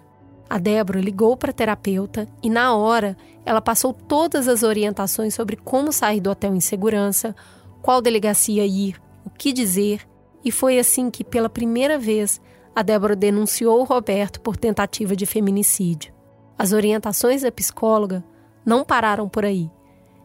A 0.49 0.57
Débora 0.57 1.01
ligou 1.01 1.37
para 1.37 1.51
a 1.51 1.53
terapeuta 1.53 2.29
e, 2.41 2.49
na 2.49 2.77
hora, 2.77 3.17
ela 3.45 3.61
passou 3.61 3.93
todas 3.93 4.47
as 4.47 4.63
orientações 4.63 5.35
sobre 5.35 5.57
como 5.57 5.93
sair 5.93 6.21
do 6.21 6.31
hotel 6.31 6.55
em 6.55 6.61
segurança, 6.61 7.35
qual 7.83 8.01
delegacia 8.01 8.65
ir, 8.65 9.03
o 9.25 9.31
que 9.31 9.53
dizer, 9.53 10.09
e 10.45 10.53
foi 10.53 10.79
assim 10.79 11.11
que, 11.11 11.25
pela 11.25 11.49
primeira 11.49 11.99
vez, 11.99 12.41
a 12.73 12.83
Débora 12.83 13.17
denunciou 13.17 13.81
o 13.81 13.85
Roberto 13.85 14.41
por 14.41 14.57
tentativa 14.57 15.17
de 15.17 15.27
feminicídio. 15.27 16.17
As 16.59 16.73
orientações 16.73 17.43
da 17.43 17.53
psicóloga 17.53 18.25
não 18.67 18.85
pararam 18.85 19.29
por 19.29 19.45
aí. 19.45 19.71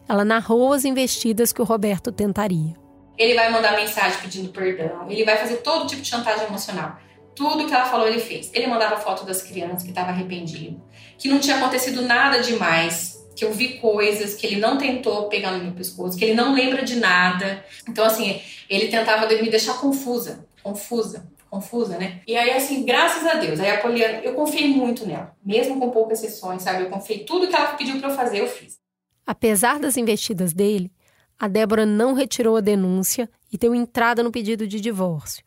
Ela 0.08 0.24
narrou 0.24 0.72
as 0.72 0.84
investidas 0.84 1.52
que 1.52 1.62
o 1.62 1.64
Roberto 1.64 2.10
tentaria. 2.10 2.74
Ele 3.16 3.34
vai 3.34 3.52
mandar 3.52 3.76
mensagem 3.76 4.18
pedindo 4.20 4.48
perdão, 4.48 5.08
ele 5.08 5.24
vai 5.24 5.36
fazer 5.36 5.58
todo 5.58 5.86
tipo 5.86 6.02
de 6.02 6.08
chantagem 6.08 6.46
emocional. 6.46 6.98
Tudo 7.36 7.66
que 7.66 7.72
ela 7.72 7.84
falou, 7.84 8.08
ele 8.08 8.18
fez. 8.18 8.50
Ele 8.52 8.66
mandava 8.66 8.96
foto 8.96 9.24
das 9.24 9.42
crianças 9.42 9.84
que 9.84 9.90
estava 9.90 10.10
arrependido, 10.10 10.82
que 11.16 11.28
não 11.28 11.38
tinha 11.38 11.56
acontecido 11.56 12.02
nada 12.02 12.40
demais, 12.40 13.24
que 13.36 13.44
eu 13.44 13.52
vi 13.52 13.78
coisas 13.78 14.34
que 14.34 14.46
ele 14.46 14.56
não 14.56 14.76
tentou 14.76 15.28
pegar 15.28 15.52
no 15.52 15.62
meu 15.62 15.72
pescoço, 15.72 16.18
que 16.18 16.24
ele 16.24 16.34
não 16.34 16.52
lembra 16.52 16.82
de 16.82 16.96
nada. 16.96 17.64
Então, 17.88 18.04
assim, 18.04 18.40
ele 18.68 18.88
tentava 18.88 19.26
me 19.28 19.48
deixar 19.48 19.74
confusa, 19.74 20.46
confusa, 20.62 21.28
confusa, 21.54 21.96
né? 21.96 22.20
E 22.26 22.36
aí, 22.36 22.50
assim, 22.50 22.84
graças 22.84 23.24
a 23.24 23.34
Deus, 23.34 23.60
aí 23.60 23.70
a 23.70 23.80
Poliana, 23.80 24.18
eu 24.18 24.34
confiei 24.34 24.68
muito 24.68 25.06
nela, 25.06 25.36
mesmo 25.44 25.78
com 25.78 25.90
poucas 25.90 26.18
sessões, 26.18 26.62
sabe? 26.62 26.82
Eu 26.82 26.90
confiei 26.90 27.24
tudo 27.24 27.46
que 27.46 27.54
ela 27.54 27.74
pediu 27.74 27.98
para 28.00 28.10
eu 28.10 28.16
fazer, 28.16 28.40
eu 28.40 28.48
fiz. 28.48 28.78
Apesar 29.24 29.78
das 29.78 29.96
investidas 29.96 30.52
dele, 30.52 30.90
a 31.38 31.46
Débora 31.46 31.86
não 31.86 32.12
retirou 32.12 32.56
a 32.56 32.60
denúncia 32.60 33.30
e 33.52 33.56
deu 33.56 33.74
entrada 33.74 34.22
no 34.22 34.32
pedido 34.32 34.66
de 34.66 34.80
divórcio. 34.80 35.44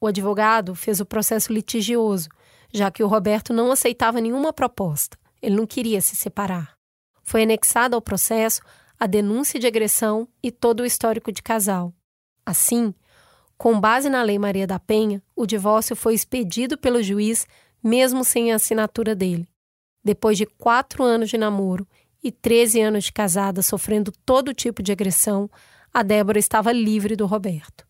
O 0.00 0.06
advogado 0.06 0.74
fez 0.74 0.98
o 0.98 1.06
processo 1.06 1.52
litigioso, 1.52 2.28
já 2.72 2.90
que 2.90 3.02
o 3.02 3.06
Roberto 3.06 3.52
não 3.52 3.70
aceitava 3.70 4.20
nenhuma 4.20 4.52
proposta. 4.52 5.18
Ele 5.42 5.56
não 5.56 5.66
queria 5.66 6.00
se 6.00 6.16
separar. 6.16 6.74
Foi 7.22 7.42
anexada 7.42 7.94
ao 7.94 8.02
processo 8.02 8.62
a 8.98 9.06
denúncia 9.06 9.60
de 9.60 9.66
agressão 9.66 10.26
e 10.42 10.50
todo 10.50 10.80
o 10.80 10.86
histórico 10.86 11.30
de 11.30 11.42
casal. 11.42 11.92
Assim, 12.44 12.94
com 13.60 13.78
base 13.78 14.08
na 14.08 14.22
Lei 14.22 14.38
Maria 14.38 14.66
da 14.66 14.78
Penha, 14.78 15.22
o 15.36 15.44
divórcio 15.44 15.94
foi 15.94 16.14
expedido 16.14 16.78
pelo 16.78 17.02
juiz, 17.02 17.46
mesmo 17.84 18.24
sem 18.24 18.50
a 18.50 18.56
assinatura 18.56 19.14
dele. 19.14 19.46
Depois 20.02 20.38
de 20.38 20.46
quatro 20.46 21.04
anos 21.04 21.28
de 21.28 21.36
namoro 21.36 21.86
e 22.24 22.32
13 22.32 22.80
anos 22.80 23.04
de 23.04 23.12
casada 23.12 23.60
sofrendo 23.60 24.12
todo 24.24 24.54
tipo 24.54 24.82
de 24.82 24.92
agressão, 24.92 25.46
a 25.92 26.02
Débora 26.02 26.38
estava 26.38 26.72
livre 26.72 27.14
do 27.14 27.26
Roberto. 27.26 27.86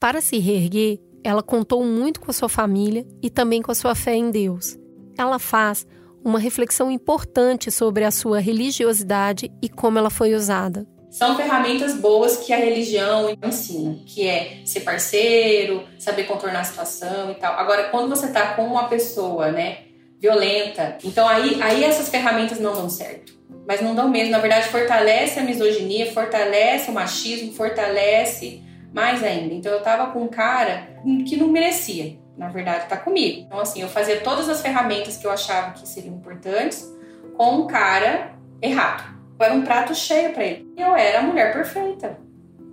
Para 0.00 0.20
se 0.20 0.38
reerguer, 0.38 0.98
ela 1.22 1.40
contou 1.40 1.84
muito 1.84 2.20
com 2.20 2.32
a 2.32 2.34
sua 2.34 2.48
família 2.48 3.06
e 3.22 3.30
também 3.30 3.62
com 3.62 3.70
a 3.70 3.76
sua 3.76 3.94
fé 3.94 4.16
em 4.16 4.28
Deus. 4.28 4.76
Ela 5.16 5.38
faz 5.38 5.86
uma 6.24 6.40
reflexão 6.40 6.90
importante 6.90 7.70
sobre 7.70 8.02
a 8.02 8.10
sua 8.10 8.40
religiosidade 8.40 9.52
e 9.62 9.68
como 9.68 10.00
ela 10.00 10.10
foi 10.10 10.34
usada. 10.34 10.84
São 11.12 11.36
ferramentas 11.36 11.94
boas 11.94 12.38
que 12.38 12.54
a 12.54 12.56
religião 12.56 13.36
ensina, 13.44 13.98
que 14.06 14.26
é 14.26 14.62
ser 14.64 14.80
parceiro, 14.80 15.84
saber 15.98 16.24
contornar 16.24 16.60
a 16.60 16.64
situação 16.64 17.30
e 17.30 17.34
tal. 17.34 17.54
Agora, 17.58 17.90
quando 17.90 18.08
você 18.08 18.26
está 18.26 18.54
com 18.54 18.66
uma 18.66 18.88
pessoa, 18.88 19.52
né, 19.52 19.80
violenta, 20.18 20.96
então 21.04 21.28
aí, 21.28 21.60
aí 21.62 21.84
essas 21.84 22.08
ferramentas 22.08 22.58
não 22.58 22.72
dão 22.72 22.88
certo. 22.88 23.34
Mas 23.68 23.82
não 23.82 23.94
dão 23.94 24.08
mesmo. 24.08 24.32
Na 24.32 24.38
verdade, 24.38 24.68
fortalece 24.68 25.38
a 25.38 25.42
misoginia, 25.42 26.10
fortalece 26.10 26.90
o 26.90 26.94
machismo, 26.94 27.52
fortalece 27.52 28.62
mais 28.92 29.22
ainda. 29.22 29.52
Então, 29.54 29.70
eu 29.70 29.82
tava 29.82 30.12
com 30.12 30.22
um 30.22 30.28
cara 30.28 30.96
que 31.28 31.36
não 31.36 31.48
merecia 31.48 32.16
na 32.36 32.48
verdade, 32.48 32.84
está 32.84 32.96
comigo. 32.96 33.42
Então, 33.46 33.60
assim, 33.60 33.82
eu 33.82 33.88
fazia 33.88 34.20
todas 34.20 34.48
as 34.48 34.62
ferramentas 34.62 35.16
que 35.16 35.26
eu 35.26 35.30
achava 35.30 35.72
que 35.72 35.86
seriam 35.86 36.14
importantes 36.14 36.90
com 37.36 37.56
um 37.56 37.66
cara 37.66 38.34
errado. 38.60 39.11
Era 39.42 39.54
um 39.54 39.62
prato 39.62 39.94
cheio 39.94 40.32
para 40.32 40.44
ele. 40.44 40.66
Eu 40.76 40.94
era 40.94 41.20
a 41.20 41.22
mulher 41.22 41.52
perfeita, 41.52 42.18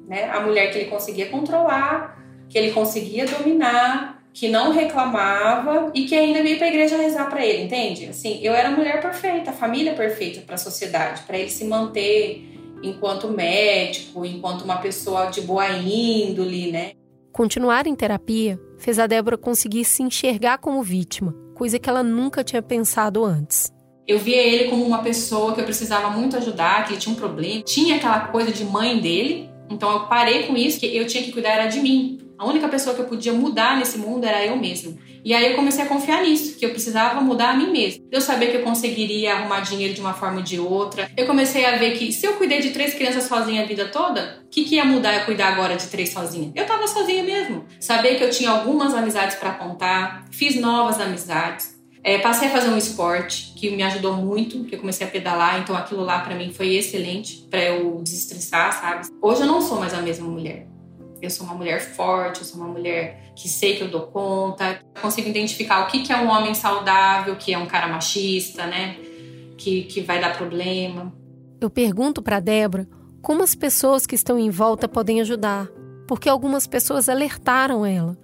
né? 0.08 0.30
A 0.30 0.40
mulher 0.42 0.72
que 0.72 0.78
ele 0.78 0.90
conseguia 0.90 1.28
controlar, 1.28 2.22
que 2.48 2.58
ele 2.58 2.72
conseguia 2.72 3.26
dominar, 3.26 4.20
que 4.34 4.48
não 4.48 4.72
reclamava 4.72 5.92
e 5.94 6.06
que 6.06 6.16
ainda 6.16 6.42
veio 6.42 6.58
para 6.58 6.68
a 6.68 6.70
igreja 6.70 6.98
rezar 6.98 7.30
para 7.30 7.46
ele, 7.46 7.64
entende? 7.64 8.06
Assim, 8.06 8.40
eu 8.42 8.54
era 8.54 8.70
a 8.70 8.72
mulher 8.72 9.02
perfeita, 9.02 9.52
a 9.52 9.54
família 9.54 9.94
perfeita 9.94 10.42
para 10.42 10.56
a 10.56 10.58
sociedade, 10.58 11.24
para 11.24 11.38
ele 11.38 11.50
se 11.50 11.66
manter 11.66 12.46
enquanto 12.82 13.28
médico, 13.28 14.26
enquanto 14.26 14.62
uma 14.62 14.78
pessoa 14.78 15.26
de 15.26 15.42
boa 15.42 15.68
índole, 15.70 16.72
né? 16.72 16.92
Continuar 17.32 17.88
em 17.88 17.96
terapia 17.96 18.60
fez 18.78 18.98
a 18.98 19.08
Débora 19.08 19.38
conseguir 19.38 19.86
se 19.86 20.02
enxergar 20.02 20.58
como 20.58 20.82
vítima, 20.82 21.36
coisa 21.54 21.78
que 21.78 21.90
ela 21.90 22.04
nunca 22.04 22.44
tinha 22.44 22.62
pensado 22.62 23.26
antes. 23.26 23.72
Eu 24.10 24.18
via 24.18 24.42
ele 24.42 24.72
como 24.72 24.84
uma 24.84 25.04
pessoa 25.04 25.54
que 25.54 25.62
eu 25.62 25.66
precisava 25.66 26.10
muito 26.10 26.36
ajudar, 26.36 26.84
que 26.84 26.94
ele 26.94 27.00
tinha 27.00 27.14
um 27.14 27.16
problema, 27.16 27.62
tinha 27.62 27.98
aquela 27.98 28.22
coisa 28.22 28.52
de 28.52 28.66
mãe 28.66 28.98
dele, 28.98 29.48
então 29.70 29.92
eu 29.92 30.00
parei 30.08 30.48
com 30.48 30.58
isso, 30.58 30.80
que 30.80 30.98
eu 30.98 31.06
tinha 31.06 31.22
que 31.22 31.32
cuidar 31.32 31.52
era 31.52 31.68
de 31.68 31.80
mim. 31.80 32.18
A 32.36 32.44
única 32.48 32.68
pessoa 32.68 32.96
que 32.96 33.02
eu 33.04 33.06
podia 33.06 33.34
mudar 33.34 33.78
nesse 33.78 34.00
mundo 34.00 34.24
era 34.24 34.44
eu 34.44 34.56
mesma. 34.56 34.94
E 35.24 35.32
aí 35.32 35.52
eu 35.52 35.56
comecei 35.56 35.84
a 35.84 35.88
confiar 35.88 36.24
nisso, 36.24 36.58
que 36.58 36.66
eu 36.66 36.72
precisava 36.72 37.22
mudar 37.22 37.52
a 37.52 37.54
mim 37.54 37.72
mesma. 37.72 38.04
Eu 38.12 38.20
sabia 38.20 38.50
que 38.50 38.58
eu 38.58 38.64
conseguiria 38.64 39.36
arrumar 39.36 39.60
dinheiro 39.60 39.94
de 39.94 40.02
uma 40.02 40.14
forma 40.16 40.38
ou 40.38 40.44
de 40.44 40.60
outra. 40.60 41.08
Eu 41.16 41.28
comecei 41.28 41.64
a 41.66 41.78
ver 41.78 41.96
que 41.96 42.12
se 42.12 42.26
eu 42.26 42.34
cuidei 42.34 42.62
de 42.62 42.72
três 42.72 42.96
crianças 42.96 43.26
sozinha 43.26 43.62
a 43.62 43.68
vida 43.68 43.90
toda, 43.90 44.40
o 44.44 44.50
que, 44.50 44.64
que 44.64 44.76
ia 44.76 44.86
mudar 44.86 45.14
eu 45.18 45.26
cuidar 45.26 45.50
agora 45.50 45.76
de 45.76 45.86
três 45.86 46.10
sozinha? 46.10 46.52
Eu 46.56 46.66
tava 46.66 46.88
sozinha 46.88 47.22
mesmo. 47.22 47.64
Saber 47.80 48.16
que 48.16 48.24
eu 48.24 48.32
tinha 48.32 48.50
algumas 48.50 48.96
amizades 48.96 49.36
para 49.36 49.52
contar, 49.52 50.26
fiz 50.32 50.56
novas 50.56 51.00
amizades. 51.00 51.79
É, 52.04 52.18
passei 52.20 52.48
a 52.48 52.52
fazer 52.52 52.70
um 52.70 52.78
esporte 52.78 53.54
que 53.56 53.76
me 53.76 53.84
ajudou 53.84 54.14
muito, 54.14 54.64
que 54.64 54.76
eu 54.76 54.80
comecei 54.80 55.06
a 55.06 55.10
pedalar, 55.10 55.60
então 55.60 55.76
aquilo 55.76 56.02
lá 56.02 56.20
para 56.20 56.36
mim 56.36 56.54
foi 56.54 56.76
excelente 56.76 57.46
para 57.50 57.62
eu 57.62 58.02
desestressar, 58.02 58.80
sabe? 58.80 59.08
Hoje 59.22 59.42
eu 59.42 59.48
não 59.48 59.62
sou 59.62 59.80
mais 59.80 59.94
a 59.94 60.02
mesma 60.02 60.28
mulher. 60.28 60.68
Eu 61.22 61.30
sou 61.30 61.46
uma 61.46 61.56
mulher 61.56 61.82
forte, 61.82 62.40
eu 62.40 62.46
sou 62.46 62.62
uma 62.62 62.70
mulher 62.70 63.34
que 63.36 63.50
sei 63.50 63.76
que 63.76 63.84
eu 63.84 63.90
dou 63.90 64.04
conta. 64.04 64.80
Eu 64.96 65.02
consigo 65.02 65.28
identificar 65.28 65.84
o 65.84 65.88
que, 65.88 66.00
que 66.00 66.14
é 66.14 66.18
um 66.18 66.30
homem 66.30 66.54
saudável, 66.54 67.36
que 67.36 67.54
é 67.54 67.58
um 67.58 67.66
cara 67.66 67.88
machista, 67.88 68.66
né? 68.66 68.96
Que, 69.58 69.84
que 69.84 70.00
vai 70.00 70.22
dar 70.22 70.38
problema. 70.38 71.14
Eu 71.60 71.70
pergunto 71.70 72.22
para 72.22 72.40
Débora 72.40 72.88
como 73.22 73.44
as 73.44 73.54
pessoas 73.54 74.06
que 74.06 74.16
estão 74.16 74.40
em 74.40 74.50
volta 74.50 74.88
podem 74.88 75.20
ajudar, 75.20 75.68
porque 76.08 76.30
algumas 76.30 76.66
pessoas 76.66 77.10
alertaram 77.10 77.86
ela. 77.86 78.18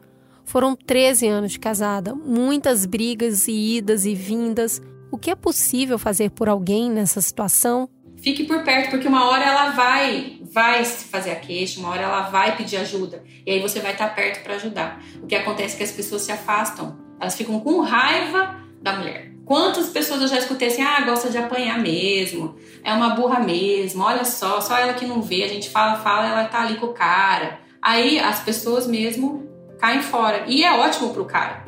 Foram 0.46 0.76
13 0.76 1.28
anos 1.28 1.52
de 1.52 1.60
casada, 1.60 2.16
muitas 2.16 2.86
brigas 2.86 3.48
e 3.48 3.78
idas 3.78 4.06
e 4.06 4.16
vindas. 4.16 4.82
O 5.12 5.18
que 5.18 5.32
é 5.32 5.36
possível 5.36 6.00
fazer 6.00 6.32
por 6.32 6.48
alguém 6.48 6.90
nessa 6.90 7.20
situação? 7.22 7.90
fique 8.26 8.44
por 8.44 8.64
perto, 8.64 8.90
porque 8.90 9.08
uma 9.08 9.30
hora 9.30 9.44
ela 9.44 9.70
vai 9.70 10.40
vai 10.42 10.84
fazer 10.84 11.30
a 11.30 11.36
queixa, 11.36 11.80
uma 11.80 11.90
hora 11.90 12.02
ela 12.02 12.22
vai 12.24 12.58
pedir 12.58 12.78
ajuda. 12.78 13.24
E 13.46 13.52
aí 13.52 13.62
você 13.62 13.80
vai 13.80 13.92
estar 13.92 14.08
perto 14.16 14.42
para 14.42 14.56
ajudar. 14.56 15.00
O 15.22 15.28
que 15.28 15.36
acontece 15.36 15.76
é 15.76 15.78
que 15.78 15.84
as 15.84 15.92
pessoas 15.92 16.24
se 16.24 16.32
afastam. 16.32 16.98
Elas 17.20 17.36
ficam 17.36 17.60
com 17.60 17.82
raiva 17.82 18.56
da 18.82 18.94
mulher. 18.94 19.32
Quantas 19.46 19.90
pessoas 19.90 20.22
eu 20.22 20.28
já 20.28 20.40
escutei 20.40 20.70
assim, 20.70 20.82
ah, 20.82 21.02
gosta 21.02 21.30
de 21.30 21.38
apanhar 21.38 21.78
mesmo, 21.78 22.56
é 22.84 22.92
uma 22.92 23.12
burra 23.12 23.40
mesmo, 23.40 24.04
olha 24.04 24.26
só, 24.26 24.60
só 24.60 24.76
ela 24.76 24.96
que 24.96 25.06
não 25.06 25.22
vê, 25.22 25.44
a 25.44 25.48
gente 25.48 25.70
fala, 25.70 25.98
fala, 25.98 26.28
ela 26.28 26.46
tá 26.46 26.62
ali 26.62 26.78
com 26.78 26.88
o 26.88 26.94
cara. 26.94 27.60
Aí 27.80 28.18
as 28.18 28.40
pessoas 28.40 28.88
mesmo 28.88 29.48
caem 29.80 30.02
fora. 30.02 30.46
E 30.48 30.64
é 30.64 30.72
ótimo 30.74 31.14
pro 31.14 31.26
cara, 31.26 31.66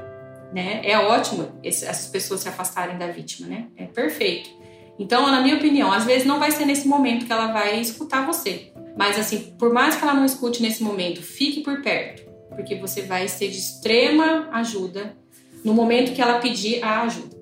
né? 0.53 0.81
É 0.83 0.97
ótimo 0.97 1.49
essas 1.63 2.07
pessoas 2.07 2.41
se 2.41 2.49
afastarem 2.49 2.97
da 2.97 3.07
vítima, 3.07 3.47
né? 3.47 3.67
É 3.75 3.85
perfeito. 3.85 4.49
Então, 4.99 5.29
na 5.29 5.41
minha 5.41 5.55
opinião, 5.55 5.91
às 5.91 6.05
vezes 6.05 6.25
não 6.25 6.39
vai 6.39 6.51
ser 6.51 6.65
nesse 6.65 6.87
momento 6.87 7.25
que 7.25 7.31
ela 7.31 7.51
vai 7.51 7.79
escutar 7.79 8.25
você. 8.25 8.71
Mas 8.97 9.19
assim, 9.19 9.53
por 9.59 9.71
mais 9.71 9.95
que 9.95 10.03
ela 10.03 10.13
não 10.13 10.25
escute 10.25 10.61
nesse 10.61 10.83
momento, 10.83 11.21
fique 11.21 11.61
por 11.61 11.83
perto, 11.83 12.23
porque 12.49 12.75
você 12.75 13.03
vai 13.03 13.27
ser 13.27 13.49
de 13.49 13.57
extrema 13.57 14.49
ajuda 14.51 15.15
no 15.63 15.73
momento 15.73 16.13
que 16.13 16.21
ela 16.21 16.39
pedir 16.39 16.83
a 16.83 17.03
ajuda. 17.03 17.37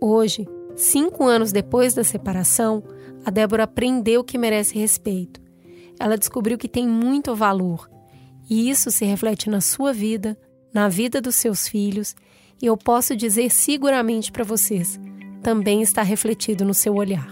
Hoje, 0.00 0.46
cinco 0.74 1.24
anos 1.24 1.52
depois 1.52 1.92
da 1.92 2.04
separação, 2.04 2.82
a 3.24 3.30
Débora 3.30 3.64
aprendeu 3.64 4.24
que 4.24 4.38
merece 4.38 4.78
respeito. 4.78 5.40
Ela 6.00 6.16
descobriu 6.16 6.56
que 6.56 6.68
tem 6.68 6.86
muito 6.88 7.34
valor 7.34 7.90
e 8.48 8.70
isso 8.70 8.90
se 8.90 9.04
reflete 9.04 9.50
na 9.50 9.60
sua 9.60 9.92
vida, 9.92 10.36
na 10.72 10.88
vida 10.88 11.20
dos 11.20 11.36
seus 11.36 11.68
filhos, 11.68 12.14
e 12.60 12.66
eu 12.66 12.76
posso 12.76 13.14
dizer 13.14 13.50
seguramente 13.50 14.32
para 14.32 14.44
vocês 14.44 14.98
também 15.42 15.82
está 15.82 16.02
refletido 16.02 16.64
no 16.64 16.74
seu 16.74 16.94
olhar. 16.94 17.28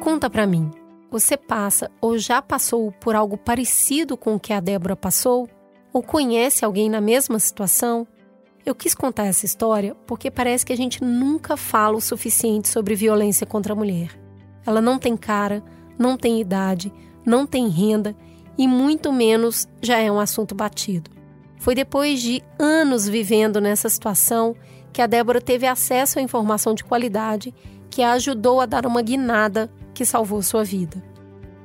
Conta 0.00 0.28
para 0.28 0.46
mim, 0.46 0.70
você 1.10 1.36
passa 1.36 1.90
ou 2.00 2.18
já 2.18 2.42
passou 2.42 2.92
por 2.92 3.14
algo 3.14 3.36
parecido 3.36 4.16
com 4.16 4.34
o 4.34 4.40
que 4.40 4.52
a 4.52 4.60
Débora 4.60 4.96
passou? 4.96 5.48
Ou 5.92 6.02
conhece 6.02 6.64
alguém 6.64 6.88
na 6.88 7.00
mesma 7.00 7.38
situação? 7.38 8.06
Eu 8.64 8.74
quis 8.76 8.94
contar 8.94 9.26
essa 9.26 9.44
história 9.44 9.94
porque 10.06 10.30
parece 10.30 10.64
que 10.64 10.72
a 10.72 10.76
gente 10.76 11.02
nunca 11.02 11.56
fala 11.56 11.96
o 11.96 12.00
suficiente 12.00 12.68
sobre 12.68 12.94
violência 12.94 13.44
contra 13.44 13.72
a 13.72 13.76
mulher. 13.76 14.10
Ela 14.64 14.80
não 14.80 14.98
tem 14.98 15.16
cara, 15.16 15.62
não 15.98 16.16
tem 16.16 16.40
idade, 16.40 16.92
não 17.26 17.44
tem 17.44 17.68
renda 17.68 18.14
e 18.56 18.68
muito 18.68 19.12
menos 19.12 19.66
já 19.80 19.98
é 19.98 20.10
um 20.10 20.20
assunto 20.20 20.54
batido. 20.54 21.10
Foi 21.58 21.74
depois 21.74 22.20
de 22.20 22.42
anos 22.58 23.08
vivendo 23.08 23.60
nessa 23.60 23.88
situação 23.88 24.54
que 24.92 25.02
a 25.02 25.06
Débora 25.06 25.40
teve 25.40 25.66
acesso 25.66 26.18
à 26.18 26.22
informação 26.22 26.74
de 26.74 26.84
qualidade 26.84 27.52
que 27.90 28.02
a 28.02 28.12
ajudou 28.12 28.60
a 28.60 28.66
dar 28.66 28.86
uma 28.86 29.02
guinada 29.02 29.70
que 29.92 30.04
salvou 30.04 30.40
sua 30.42 30.62
vida. 30.62 31.02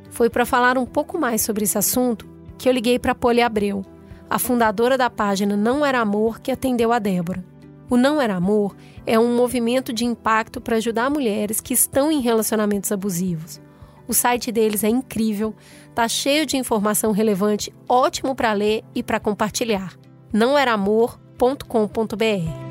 Foi 0.10 0.30
para 0.30 0.46
falar 0.46 0.78
um 0.78 0.86
pouco 0.86 1.20
mais 1.20 1.42
sobre 1.42 1.64
esse 1.64 1.78
assunto 1.78 2.28
que 2.58 2.68
eu 2.68 2.74
liguei 2.74 2.98
para 2.98 3.14
Poli 3.14 3.42
Abreu, 3.42 3.86
a 4.30 4.38
fundadora 4.38 4.98
da 4.98 5.10
página 5.10 5.56
Não 5.56 5.86
Era 5.86 6.00
Amor, 6.00 6.40
que 6.40 6.52
atendeu 6.52 6.92
a 6.92 7.00
Débora. 7.00 7.44
O 7.90 7.96
Não 7.96 8.22
Era 8.22 8.36
Amor 8.36 8.76
é 9.06 9.18
um 9.18 9.36
movimento 9.36 9.94
de 9.94 10.04
impacto 10.04 10.60
para 10.60 10.76
ajudar 10.76 11.10
mulheres 11.10 11.62
que 11.62 11.74
estão 11.74 12.12
em 12.12 12.20
relacionamentos 12.20 12.92
abusivos. 12.92 13.62
O 14.08 14.14
site 14.14 14.52
deles 14.52 14.84
é 14.84 14.90
incrível, 14.90 15.56
tá 15.94 16.08
cheio 16.08 16.46
de 16.46 16.58
informação 16.58 17.12
relevante, 17.12 17.74
ótimo 17.88 18.36
para 18.36 18.54
ler 18.54 18.84
e 18.94 19.02
para 19.02 19.20
compartilhar. 19.20 19.94
nãoeramor.com.br. 20.34 22.68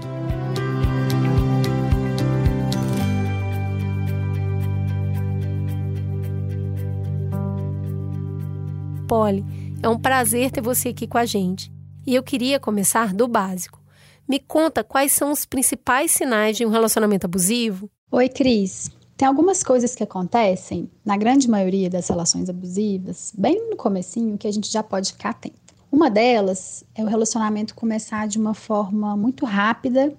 Polly, 9.06 9.44
é 9.82 9.88
um 9.88 9.98
prazer 9.98 10.50
ter 10.50 10.60
você 10.60 10.88
aqui 10.88 11.06
com 11.06 11.18
a 11.18 11.24
gente. 11.24 11.72
E 12.06 12.14
eu 12.14 12.22
queria 12.22 12.58
começar 12.58 13.12
do 13.12 13.28
básico. 13.28 13.80
Me 14.28 14.38
conta 14.38 14.82
quais 14.82 15.12
são 15.12 15.30
os 15.30 15.44
principais 15.44 16.10
sinais 16.10 16.56
de 16.56 16.64
um 16.64 16.70
relacionamento 16.70 17.26
abusivo? 17.26 17.90
Oi, 18.10 18.28
Cris. 18.28 18.90
Tem 19.16 19.26
algumas 19.26 19.62
coisas 19.62 19.94
que 19.94 20.02
acontecem, 20.02 20.90
na 21.04 21.16
grande 21.16 21.48
maioria 21.48 21.88
das 21.88 22.08
relações 22.08 22.50
abusivas, 22.50 23.32
bem 23.36 23.70
no 23.70 23.76
comecinho, 23.76 24.36
que 24.36 24.46
a 24.46 24.52
gente 24.52 24.70
já 24.70 24.82
pode 24.82 25.12
ficar 25.12 25.30
atento. 25.30 25.74
Uma 25.90 26.10
delas 26.10 26.84
é 26.94 27.02
o 27.02 27.06
relacionamento 27.06 27.74
começar 27.74 28.28
de 28.28 28.38
uma 28.38 28.52
forma 28.52 29.16
muito 29.16 29.46
rápida, 29.46 30.12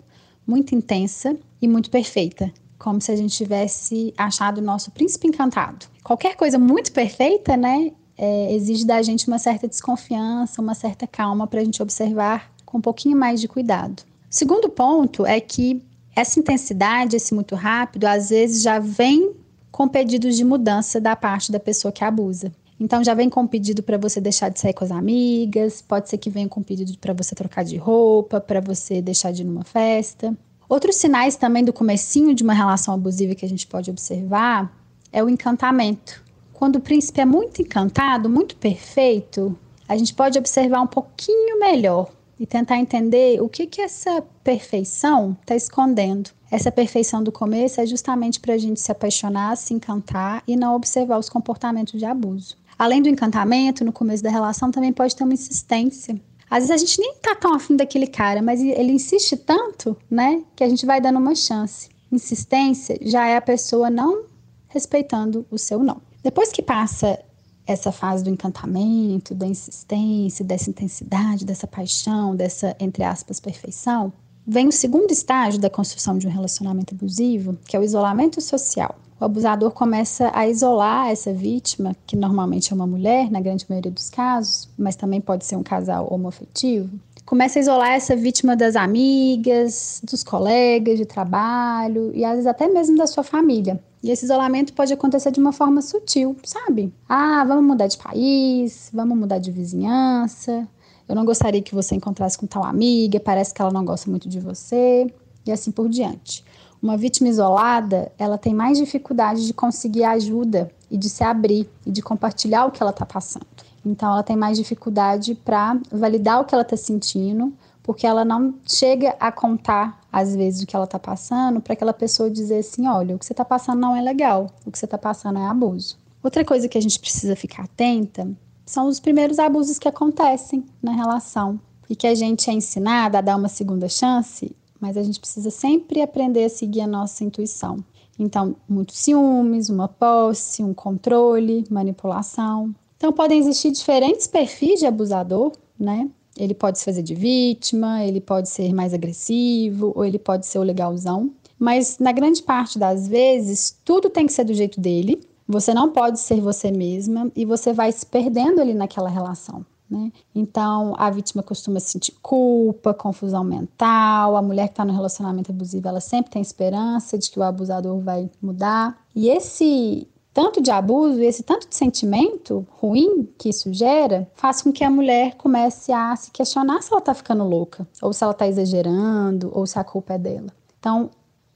muito 0.48 0.74
intensa 0.74 1.38
e 1.62 1.68
muito 1.68 1.92
perfeita, 1.92 2.52
como 2.80 3.00
se 3.00 3.12
a 3.12 3.16
gente 3.16 3.36
tivesse 3.36 4.14
achado 4.18 4.60
o 4.60 4.64
nosso 4.64 4.90
príncipe 4.92 5.28
encantado. 5.28 5.86
Qualquer 6.04 6.36
coisa 6.36 6.58
muito 6.58 6.92
perfeita, 6.92 7.56
né, 7.56 7.92
é, 8.18 8.54
exige 8.54 8.86
da 8.86 9.02
gente 9.02 9.28
uma 9.28 9.38
certa 9.38 9.68
desconfiança, 9.68 10.62
uma 10.62 10.74
certa 10.74 11.06
calma 11.06 11.46
para 11.46 11.62
a 11.62 11.64
gente 11.64 11.82
observar 11.82 12.52
com 12.66 12.80
um 12.80 12.82
pouquinho 12.82 13.18
mais 13.18 13.40
de 13.40 13.48
cuidado. 13.48 14.02
O 14.30 14.36
segundo 14.36 14.70
ponto 14.70 15.26
é 15.26 15.40
que 15.40 15.82
essa 16.16 16.40
intensidade, 16.40 17.16
esse 17.16 17.34
muito 17.34 17.56
rápido, 17.56 18.06
às 18.06 18.30
vezes 18.30 18.64
já 18.64 18.80
vem 18.80 19.34
com 19.72 19.88
pedidos 19.88 20.36
de 20.36 20.44
mudança 20.44 21.00
da 21.00 21.16
parte 21.16 21.52
da 21.52 21.60
pessoa 21.60 21.92
que 21.92 22.04
abusa. 22.04 22.52
Então 22.80 23.04
já 23.04 23.14
vem 23.14 23.30
com 23.30 23.46
pedido 23.48 23.82
para 23.82 23.98
você 23.98 24.20
deixar 24.20 24.50
de 24.50 24.60
sair 24.60 24.74
com 24.74 24.84
as 24.84 24.92
amigas, 24.92 25.82
pode 25.82 26.10
ser 26.10 26.18
que 26.18 26.30
venha 26.30 26.48
com 26.48 26.62
pedido 26.62 26.98
para 26.98 27.14
você 27.14 27.34
trocar 27.34 27.64
de 27.64 27.78
roupa, 27.78 28.40
para 28.40 28.60
você 28.60 29.02
deixar 29.02 29.32
de 29.32 29.42
ir 29.42 29.46
numa 29.46 29.64
festa. 29.64 30.36
Outros 30.70 30.96
sinais 30.98 31.36
também 31.36 31.64
do 31.64 31.72
comecinho 31.72 32.34
de 32.34 32.44
uma 32.44 32.54
relação 32.54 32.94
abusiva 32.94 33.34
que 33.34 33.46
a 33.46 33.50
gente 33.50 33.66
pode 33.66 33.90
observar 33.90 34.72
é 35.12 35.24
o 35.24 35.30
encantamento. 35.30 36.24
Quando 36.58 36.78
o 36.78 36.82
príncipe 36.82 37.22
é 37.22 37.26
muito 37.26 37.62
encantado, 37.62 38.28
muito 38.28 38.56
perfeito, 38.56 39.56
a 39.88 39.96
gente 39.96 40.12
pode 40.16 40.40
observar 40.40 40.82
um 40.82 40.88
pouquinho 40.88 41.60
melhor 41.60 42.10
e 42.40 42.48
tentar 42.48 42.80
entender 42.80 43.40
o 43.40 43.48
que 43.48 43.68
que 43.68 43.80
essa 43.80 44.24
perfeição 44.44 45.38
está 45.40 45.56
escondendo. 45.56 46.32
Essa 46.50 46.72
perfeição 46.72 47.22
do 47.22 47.32
começo 47.32 47.80
é 47.80 47.86
justamente 47.86 48.40
para 48.40 48.56
a 48.56 48.58
gente 48.58 48.80
se 48.80 48.92
apaixonar, 48.92 49.56
se 49.56 49.72
encantar 49.72 50.42
e 50.48 50.56
não 50.56 50.76
observar 50.76 51.20
os 51.20 51.30
comportamentos 51.30 52.00
de 52.00 52.06
abuso. 52.06 52.58
Além 52.76 53.04
do 53.04 53.10
encantamento, 53.10 53.86
no 53.86 53.94
começo 53.94 54.24
da 54.24 54.32
relação 54.32 54.72
também 54.72 54.92
pode 54.92 55.16
ter 55.16 55.26
uma 55.26 55.36
insistência. 55.36 56.20
Às 56.50 56.68
vezes 56.68 56.72
a 56.72 56.78
gente 56.78 57.00
nem 57.00 57.14
tá 57.22 57.36
tão 57.36 57.54
afim 57.54 57.76
daquele 57.76 58.08
cara, 58.08 58.42
mas 58.42 58.62
ele 58.62 58.94
insiste 58.94 59.38
tanto, 59.38 59.96
né, 60.10 60.42
que 60.56 60.64
a 60.64 60.70
gente 60.70 60.88
vai 60.88 61.00
dando 61.00 61.20
uma 61.20 61.36
chance. 61.36 61.88
Insistência 62.12 62.98
já 63.04 63.28
é 63.28 63.38
a 63.38 63.42
pessoa 63.42 63.92
não 63.92 64.26
respeitando 64.70 65.46
o 65.52 65.58
seu 65.60 65.84
não. 65.84 66.07
Depois 66.24 66.52
que 66.52 66.62
passa 66.62 67.20
essa 67.66 67.92
fase 67.92 68.24
do 68.24 68.30
encantamento, 68.30 69.36
da 69.36 69.46
insistência, 69.46 70.44
dessa 70.44 70.70
intensidade, 70.70 71.46
dessa 71.46 71.68
paixão, 71.68 72.36
dessa, 72.36 72.76
entre 72.80 73.04
aspas, 73.04 73.40
perfeição, 73.40 74.14
vem 74.46 74.68
o 74.68 74.72
segundo 74.72 75.12
estágio 75.12 75.60
da 75.60 75.70
construção 75.70 76.18
de 76.18 76.28
um 76.28 76.32
relacionamento 76.32 76.96
abusivo, 76.96 77.58
que 77.68 77.76
é 77.76 77.80
o 77.80 77.84
isolamento 77.84 78.40
social 78.40 78.98
o 79.20 79.26
abusador 79.26 79.72
começa 79.72 80.30
a 80.34 80.48
isolar 80.48 81.10
essa 81.10 81.34
vítima, 81.34 81.96
que 82.06 82.16
normalmente 82.16 82.72
é 82.72 82.76
uma 82.76 82.86
mulher, 82.86 83.32
na 83.32 83.42
grande 83.42 83.66
maioria 83.68 83.92
dos 83.92 84.10
casos, 84.10 84.70
mas 84.78 84.96
também 84.96 85.20
pode 85.20 85.44
ser 85.44 85.56
um 85.56 85.64
casal 85.64 86.08
homoafetivo. 86.12 87.00
Começa 87.26 87.58
a 87.58 87.62
isolar 87.62 87.92
essa 87.92 88.16
vítima 88.16 88.56
das 88.56 88.76
amigas, 88.76 90.02
dos 90.04 90.24
colegas 90.24 90.98
de 90.98 91.06
trabalho 91.06 92.12
e 92.14 92.24
às 92.24 92.34
vezes 92.34 92.48
até 92.48 92.68
mesmo 92.68 92.96
da 92.96 93.08
sua 93.08 93.24
família. 93.24 93.80
E 94.04 94.12
esse 94.12 94.26
isolamento 94.26 94.74
pode 94.74 94.94
acontecer 94.94 95.32
de 95.32 95.40
uma 95.40 95.52
forma 95.52 95.82
sutil, 95.82 96.36
sabe? 96.44 96.94
Ah, 97.10 97.44
vamos 97.46 97.66
mudar 97.66 97.88
de 97.88 97.98
país, 97.98 98.90
vamos 98.94 99.18
mudar 99.18 99.40
de 99.40 99.52
vizinhança. 99.52 100.68
Eu 101.08 101.16
não 101.16 101.26
gostaria 101.26 101.62
que 101.62 101.74
você 101.74 101.96
encontrasse 101.96 102.38
com 102.38 102.46
tal 102.46 102.64
amiga, 102.64 103.20
parece 103.20 103.54
que 103.54 103.62
ela 103.62 103.72
não 103.72 103.86
gosta 103.86 104.10
muito 104.10 104.28
de 104.28 104.40
você, 104.40 105.12
e 105.46 105.52
assim 105.52 105.72
por 105.72 105.90
diante. 105.90 106.44
Uma 106.82 106.96
vítima 106.96 107.28
isolada, 107.28 108.12
ela 108.20 108.38
tem 108.38 108.54
mais 108.54 108.78
dificuldade 108.78 109.46
de 109.46 109.54
conseguir 109.54 110.04
ajuda 110.04 110.70
e 110.92 110.98
de 110.98 111.10
se 111.10 111.24
abrir 111.24 111.68
e 111.86 111.92
de 111.92 112.02
compartilhar 112.02 112.66
o 112.66 112.72
que 112.72 112.82
ela 112.84 112.92
está 112.92 113.06
passando. 113.06 113.48
Então, 113.86 114.12
ela 114.12 114.24
tem 114.24 114.36
mais 114.36 114.58
dificuldade 114.58 115.34
para 115.34 115.80
validar 115.92 116.42
o 116.42 116.46
que 116.46 116.54
ela 116.54 116.62
está 116.62 116.78
sentindo, 116.78 117.54
porque 117.82 118.06
ela 118.06 118.26
não 118.26 118.54
chega 118.66 119.16
a 119.20 119.32
contar, 119.32 120.02
às 120.20 120.36
vezes, 120.36 120.62
o 120.62 120.68
que 120.68 120.76
ela 120.76 120.86
está 120.86 121.00
passando 121.00 121.62
para 121.62 121.74
aquela 121.74 121.94
pessoa 121.94 122.30
dizer 122.30 122.60
assim: 122.60 122.88
olha, 122.88 123.16
o 123.16 123.20
que 123.20 123.26
você 123.26 123.34
está 123.34 123.46
passando 123.46 123.80
não 123.80 123.96
é 123.96 124.02
legal, 124.02 124.48
o 124.66 124.72
que 124.72 124.78
você 124.78 124.86
está 124.86 124.98
passando 124.98 125.40
é 125.40 125.46
abuso. 125.46 125.98
Outra 126.24 126.44
coisa 126.44 126.68
que 126.68 126.78
a 126.78 126.82
gente 126.82 127.00
precisa 127.00 127.36
ficar 127.36 127.64
atenta 127.64 128.30
são 128.66 128.88
os 128.88 129.00
primeiros 129.00 129.40
abusos 129.40 129.80
que 129.80 129.88
acontecem 129.88 130.66
na 130.82 130.92
relação 130.92 131.60
e 131.90 131.96
que 131.96 132.08
a 132.08 132.16
gente 132.16 132.50
é 132.50 132.54
ensinada 132.54 133.18
a 133.20 133.22
dar 133.22 133.38
uma 133.38 133.48
segunda 133.48 133.88
chance 133.88 134.54
mas 134.80 134.98
a 134.98 135.04
gente 135.04 135.20
precisa 135.20 135.50
sempre 135.50 136.02
aprender 136.02 136.46
a 136.46 136.50
seguir 136.50 136.82
a 136.82 136.88
nossa 136.88 137.24
intuição. 137.24 137.84
Então, 138.20 138.56
muitos 138.68 138.98
ciúmes, 138.98 139.70
uma 139.70 139.88
posse, 139.88 140.64
um 140.64 140.74
controle, 140.74 141.66
manipulação. 141.70 142.74
Então, 142.96 143.14
podem 143.14 143.40
existir 143.40 143.72
diferentes 143.72 144.26
perfis 144.26 144.80
de 144.80 144.86
abusador, 144.86 145.52
né? 145.80 146.10
Ele 146.38 146.54
pode 146.54 146.80
se 146.80 146.86
fazer 146.86 147.02
de 147.02 147.16
vítima, 147.16 148.04
ele 148.04 148.22
pode 148.22 148.50
ser 148.50 148.74
mais 148.74 148.94
agressivo, 148.94 149.92
ou 149.96 150.06
ele 150.06 150.20
pode 150.20 150.46
ser 150.46 150.60
o 150.60 150.64
legalzão. 150.64 151.32
Mas, 151.60 151.98
na 152.00 152.12
grande 152.12 152.44
parte 152.44 152.78
das 152.78 153.08
vezes, 153.08 153.78
tudo 153.84 154.10
tem 154.10 154.26
que 154.26 154.34
ser 154.34 154.44
do 154.44 154.54
jeito 154.54 154.80
dele. 154.80 155.22
Você 155.48 155.74
não 155.74 155.92
pode 155.92 156.20
ser 156.20 156.40
você 156.42 156.72
mesma 156.72 157.32
e 157.36 157.46
você 157.46 157.74
vai 157.74 157.92
se 157.92 158.06
perdendo 158.06 158.62
ali 158.62 158.74
naquela 158.74 159.10
relação. 159.10 159.66
Né? 159.90 160.12
Então, 160.36 160.94
a 160.98 161.10
vítima 161.10 161.42
costuma 161.42 161.80
sentir 161.80 162.14
culpa, 162.22 162.94
confusão 162.94 163.44
mental. 163.44 164.36
A 164.36 164.42
mulher 164.42 164.68
que 164.68 164.74
está 164.74 164.84
no 164.84 164.94
relacionamento 164.94 165.52
abusivo, 165.52 165.88
ela 165.88 166.02
sempre 166.02 166.32
tem 166.32 166.42
esperança 166.42 167.18
de 167.18 167.32
que 167.32 167.40
o 167.40 167.44
abusador 167.44 167.98
vai 168.00 168.30
mudar. 168.42 169.02
E 169.16 169.30
esse 169.30 170.08
tanto 170.38 170.62
de 170.62 170.70
abuso, 170.70 171.20
esse 171.20 171.42
tanto 171.42 171.68
de 171.68 171.76
sentimento 171.76 172.64
ruim 172.80 173.28
que 173.40 173.50
isso 173.50 173.74
gera, 173.74 174.30
faz 174.36 174.62
com 174.62 174.72
que 174.72 174.84
a 174.84 174.90
mulher 174.90 175.34
comece 175.34 175.92
a 175.92 176.16
se 176.16 176.30
questionar 176.30 176.80
se 176.84 176.94
ela 176.94 177.00
está 177.00 177.12
ficando 177.16 177.44
louca, 177.44 177.88
ou 178.04 178.14
se 178.14 178.24
ela 178.24 178.34
está 178.34 178.48
exagerando, 178.48 179.50
ou 179.52 179.66
se 179.66 179.80
a 179.80 179.84
culpa 179.84 180.14
é 180.14 180.20
dela. 180.20 180.54
Então, 180.78 181.10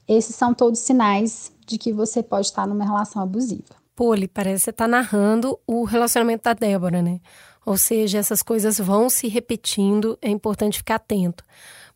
esses 0.08 0.36
são 0.36 0.52
todos 0.52 0.80
sinais 0.80 1.52
de 1.64 1.78
que 1.78 1.94
você 1.94 2.24
pode 2.24 2.48
estar 2.48 2.66
numa 2.66 2.84
relação 2.84 3.22
abusiva. 3.22 3.76
Poli, 3.96 4.28
parece 4.28 4.62
que 4.62 4.64
você 4.64 4.70
está 4.72 4.88
narrando 4.88 5.60
o 5.68 5.84
relacionamento 5.84 6.46
da 6.46 6.54
Débora, 6.54 7.04
né? 7.04 7.20
Ou 7.64 7.78
seja, 7.78 8.18
essas 8.18 8.42
coisas 8.42 8.80
vão 8.80 9.12
se 9.12 9.28
repetindo, 9.28 10.18
é 10.24 10.30
importante 10.32 10.80
ficar 10.80 10.96
atento. 10.96 11.44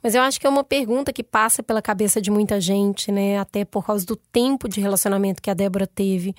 Mas 0.03 0.13
eu 0.13 0.21
acho 0.21 0.39
que 0.39 0.45
é 0.45 0.49
uma 0.51 0.63
pergunta 0.63 1.11
que 1.11 1.23
passa 1.23 1.63
pela 1.63 1.81
cabeça 1.81 2.21
de 2.21 2.29
muita 2.29 2.61
gente, 2.61 3.11
né? 3.11 3.39
Até 3.39 3.65
por 3.65 3.83
causa 3.83 4.05
do 4.05 4.15
tempo 4.15 4.69
de 4.69 4.79
relacionamento 4.79 5.41
que 5.41 5.49
a 5.49 5.55
Débora 5.55 5.87
teve. 5.87 6.35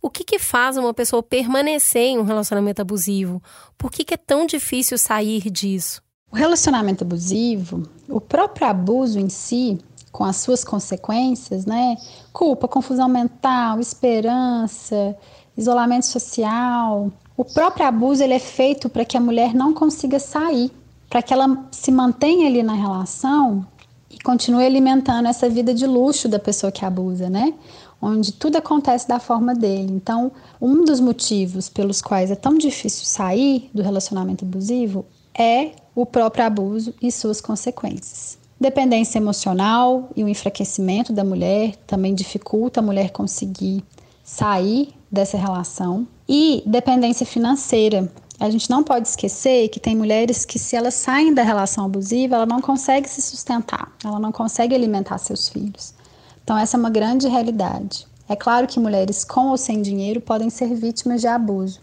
O 0.00 0.10
que, 0.10 0.24
que 0.24 0.38
faz 0.38 0.76
uma 0.76 0.94
pessoa 0.94 1.22
permanecer 1.22 2.02
em 2.02 2.18
um 2.18 2.22
relacionamento 2.22 2.80
abusivo? 2.80 3.42
Por 3.76 3.90
que, 3.90 4.04
que 4.04 4.14
é 4.14 4.16
tão 4.16 4.46
difícil 4.46 4.96
sair 4.96 5.50
disso? 5.50 6.00
O 6.30 6.36
relacionamento 6.36 7.04
abusivo, 7.04 7.82
o 8.08 8.20
próprio 8.20 8.68
abuso 8.68 9.18
em 9.18 9.28
si, 9.28 9.78
com 10.12 10.24
as 10.24 10.36
suas 10.36 10.62
consequências, 10.62 11.64
né? 11.64 11.96
Culpa, 12.32 12.68
confusão 12.68 13.08
mental, 13.08 13.80
esperança, 13.80 15.16
isolamento 15.56 16.06
social, 16.06 17.10
o 17.36 17.44
próprio 17.44 17.86
abuso 17.86 18.22
ele 18.22 18.34
é 18.34 18.38
feito 18.40 18.88
para 18.88 19.04
que 19.04 19.16
a 19.16 19.20
mulher 19.20 19.54
não 19.54 19.72
consiga 19.72 20.18
sair, 20.18 20.72
para 21.08 21.22
que 21.22 21.32
ela 21.32 21.68
se 21.70 21.92
mantenha 21.92 22.48
ali 22.48 22.64
na 22.64 22.74
relação 22.74 23.64
e 24.10 24.18
continue 24.18 24.66
alimentando 24.66 25.28
essa 25.28 25.48
vida 25.48 25.72
de 25.72 25.86
luxo 25.86 26.28
da 26.28 26.38
pessoa 26.38 26.72
que 26.72 26.84
abusa, 26.84 27.30
né? 27.30 27.54
Onde 28.00 28.32
tudo 28.32 28.56
acontece 28.56 29.08
da 29.08 29.18
forma 29.18 29.54
dele. 29.54 29.92
Então, 29.92 30.30
um 30.60 30.84
dos 30.84 31.00
motivos 31.00 31.68
pelos 31.68 32.00
quais 32.00 32.30
é 32.30 32.36
tão 32.36 32.56
difícil 32.56 33.04
sair 33.04 33.68
do 33.74 33.82
relacionamento 33.82 34.44
abusivo 34.44 35.04
é 35.34 35.72
o 35.94 36.06
próprio 36.06 36.44
abuso 36.44 36.94
e 37.02 37.10
suas 37.10 37.40
consequências. 37.40 38.38
Dependência 38.60 39.18
emocional 39.18 40.10
e 40.16 40.24
o 40.24 40.28
enfraquecimento 40.28 41.12
da 41.12 41.22
mulher 41.24 41.76
também 41.86 42.14
dificulta 42.14 42.80
a 42.80 42.82
mulher 42.82 43.10
conseguir 43.10 43.84
sair 44.24 44.94
dessa 45.10 45.36
relação. 45.36 46.06
E 46.28 46.62
dependência 46.66 47.24
financeira. 47.24 48.10
A 48.38 48.50
gente 48.50 48.70
não 48.70 48.84
pode 48.84 49.08
esquecer 49.08 49.68
que 49.68 49.80
tem 49.80 49.96
mulheres 49.96 50.44
que, 50.44 50.58
se 50.58 50.76
elas 50.76 50.94
saem 50.94 51.34
da 51.34 51.42
relação 51.42 51.84
abusiva, 51.84 52.36
ela 52.36 52.46
não 52.46 52.60
consegue 52.60 53.08
se 53.08 53.20
sustentar, 53.20 53.92
ela 54.04 54.20
não 54.20 54.30
consegue 54.30 54.74
alimentar 54.74 55.18
seus 55.18 55.48
filhos. 55.48 55.94
Então, 56.48 56.56
essa 56.56 56.78
é 56.78 56.80
uma 56.80 56.88
grande 56.88 57.28
realidade. 57.28 58.06
É 58.26 58.34
claro 58.34 58.66
que 58.66 58.80
mulheres 58.80 59.22
com 59.22 59.48
ou 59.48 59.58
sem 59.58 59.82
dinheiro 59.82 60.18
podem 60.18 60.48
ser 60.48 60.74
vítimas 60.74 61.20
de 61.20 61.26
abuso, 61.26 61.78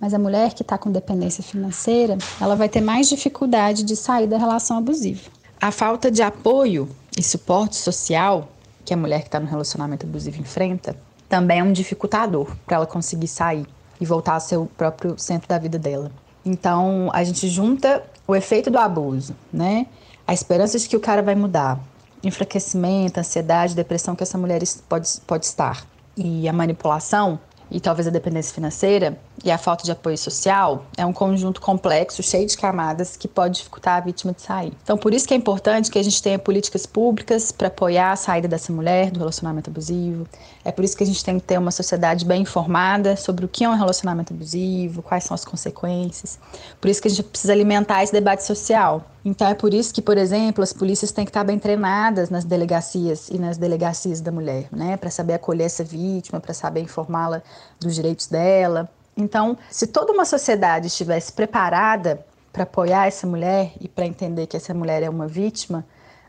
mas 0.00 0.12
a 0.12 0.18
mulher 0.18 0.52
que 0.52 0.62
está 0.62 0.76
com 0.76 0.90
dependência 0.90 1.44
financeira, 1.44 2.18
ela 2.40 2.56
vai 2.56 2.68
ter 2.68 2.80
mais 2.80 3.08
dificuldade 3.08 3.84
de 3.84 3.94
sair 3.94 4.26
da 4.26 4.36
relação 4.36 4.78
abusiva. 4.78 5.30
A 5.60 5.70
falta 5.70 6.10
de 6.10 6.22
apoio 6.22 6.88
e 7.16 7.22
suporte 7.22 7.76
social 7.76 8.48
que 8.84 8.92
a 8.92 8.96
mulher 8.96 9.20
que 9.20 9.28
está 9.28 9.38
no 9.38 9.46
relacionamento 9.46 10.04
abusivo 10.04 10.40
enfrenta 10.40 10.96
também 11.28 11.60
é 11.60 11.62
um 11.62 11.72
dificultador 11.72 12.50
para 12.66 12.78
ela 12.78 12.86
conseguir 12.86 13.28
sair 13.28 13.64
e 14.00 14.04
voltar 14.04 14.34
a 14.34 14.40
ser 14.40 14.56
o 14.56 14.66
próprio 14.66 15.16
centro 15.20 15.48
da 15.48 15.56
vida 15.56 15.78
dela. 15.78 16.10
Então, 16.44 17.10
a 17.12 17.22
gente 17.22 17.48
junta 17.48 18.02
o 18.26 18.34
efeito 18.34 18.72
do 18.72 18.78
abuso, 18.78 19.36
né? 19.52 19.86
A 20.26 20.34
esperança 20.34 20.80
de 20.80 20.88
que 20.88 20.96
o 20.96 21.00
cara 21.00 21.22
vai 21.22 21.36
mudar, 21.36 21.78
enfraquecimento, 22.22 23.20
ansiedade, 23.20 23.74
depressão 23.74 24.14
que 24.14 24.22
essa 24.22 24.36
mulher 24.36 24.62
pode, 24.88 25.08
pode 25.26 25.46
estar, 25.46 25.84
e 26.16 26.48
a 26.48 26.52
manipulação 26.52 27.38
e 27.70 27.80
talvez 27.80 28.08
a 28.08 28.10
dependência 28.10 28.54
financeira, 28.54 29.18
e 29.44 29.50
a 29.50 29.58
falta 29.58 29.84
de 29.84 29.92
apoio 29.92 30.18
social 30.18 30.84
é 30.96 31.04
um 31.04 31.12
conjunto 31.12 31.60
complexo, 31.60 32.22
cheio 32.22 32.46
de 32.46 32.56
camadas, 32.56 33.16
que 33.16 33.26
pode 33.26 33.58
dificultar 33.58 33.96
a 33.96 34.00
vítima 34.00 34.32
de 34.32 34.42
sair. 34.42 34.72
Então, 34.82 34.98
por 34.98 35.14
isso 35.14 35.26
que 35.26 35.34
é 35.34 35.36
importante 35.36 35.90
que 35.90 35.98
a 35.98 36.02
gente 36.02 36.22
tenha 36.22 36.38
políticas 36.38 36.86
públicas 36.86 37.50
para 37.50 37.68
apoiar 37.68 38.12
a 38.12 38.16
saída 38.16 38.46
dessa 38.46 38.72
mulher 38.72 39.10
do 39.10 39.18
relacionamento 39.18 39.70
abusivo. 39.70 40.26
É 40.64 40.70
por 40.70 40.84
isso 40.84 40.96
que 40.96 41.02
a 41.02 41.06
gente 41.06 41.24
tem 41.24 41.38
que 41.38 41.46
ter 41.46 41.58
uma 41.58 41.70
sociedade 41.70 42.24
bem 42.24 42.42
informada 42.42 43.16
sobre 43.16 43.44
o 43.44 43.48
que 43.48 43.64
é 43.64 43.68
um 43.68 43.76
relacionamento 43.76 44.32
abusivo, 44.32 45.02
quais 45.02 45.24
são 45.24 45.34
as 45.34 45.44
consequências. 45.44 46.38
Por 46.80 46.88
isso 46.88 47.00
que 47.00 47.08
a 47.08 47.10
gente 47.10 47.22
precisa 47.22 47.52
alimentar 47.52 48.02
esse 48.02 48.12
debate 48.12 48.44
social. 48.44 49.04
Então, 49.24 49.46
é 49.48 49.54
por 49.54 49.74
isso 49.74 49.92
que, 49.92 50.00
por 50.00 50.16
exemplo, 50.16 50.62
as 50.62 50.72
polícias 50.72 51.12
têm 51.12 51.24
que 51.24 51.30
estar 51.30 51.44
bem 51.44 51.58
treinadas 51.58 52.30
nas 52.30 52.44
delegacias 52.44 53.28
e 53.28 53.38
nas 53.38 53.58
delegacias 53.58 54.20
da 54.20 54.32
mulher, 54.32 54.68
né, 54.72 54.96
para 54.96 55.10
saber 55.10 55.34
acolher 55.34 55.64
essa 55.64 55.84
vítima, 55.84 56.40
para 56.40 56.54
saber 56.54 56.80
informá-la 56.80 57.42
dos 57.78 57.94
direitos 57.94 58.26
dela. 58.26 58.88
Então, 59.20 59.56
se 59.70 59.86
toda 59.86 60.12
uma 60.12 60.24
sociedade 60.24 60.86
estivesse 60.86 61.32
preparada 61.32 62.24
para 62.52 62.64
apoiar 62.64 63.06
essa 63.06 63.26
mulher 63.26 63.72
e 63.80 63.86
para 63.88 64.06
entender 64.06 64.46
que 64.46 64.56
essa 64.56 64.74
mulher 64.74 65.02
é 65.02 65.10
uma 65.10 65.28
vítima, 65.28 65.84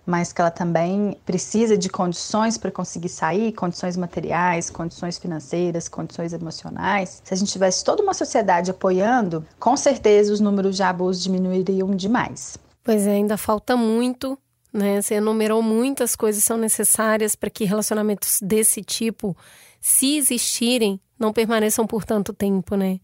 mas 0.06 0.34
que 0.34 0.42
ela 0.42 0.52
também 0.52 1.18
precisa 1.26 1.78
de 1.78 1.88
condições 1.88 2.58
para 2.58 2.72
conseguir 2.72 3.10
sair, 3.10 3.54
condições 3.54 3.96
materiais, 3.96 4.70
condições 4.70 5.18
financeiras, 5.18 5.88
condições 5.88 6.34
emocionais. 6.34 7.22
Se 7.24 7.34
a 7.34 7.38
gente 7.38 7.52
tivesse 7.52 7.84
toda 7.84 8.04
uma 8.04 8.14
sociedade 8.14 8.72
apoiando, 8.72 9.46
com 9.60 9.78
certeza 9.78 10.34
os 10.34 10.40
números 10.40 10.76
de 10.76 10.84
abuso 10.84 11.22
diminuiriam 11.22 11.96
demais. 11.96 12.58
Pois 12.84 13.06
é, 13.06 13.12
ainda 13.12 13.38
falta 13.38 13.78
muito, 13.78 14.38
né? 14.74 15.02
Você 15.02 15.16
enumerou 15.16 15.62
muitas 15.62 16.16
coisas 16.16 16.42
que 16.42 16.48
são 16.48 16.58
necessárias 16.58 17.36
para 17.36 17.50
que 17.50 17.64
relacionamentos 17.64 18.40
desse 18.42 18.82
tipo, 18.82 19.38
se 19.80 20.18
existirem, 20.18 21.00
não 21.22 21.32
permaneçam 21.32 21.88
por 21.88 22.04
tanto 22.04 22.34
tempo, 22.34 22.76
né? 22.76 23.00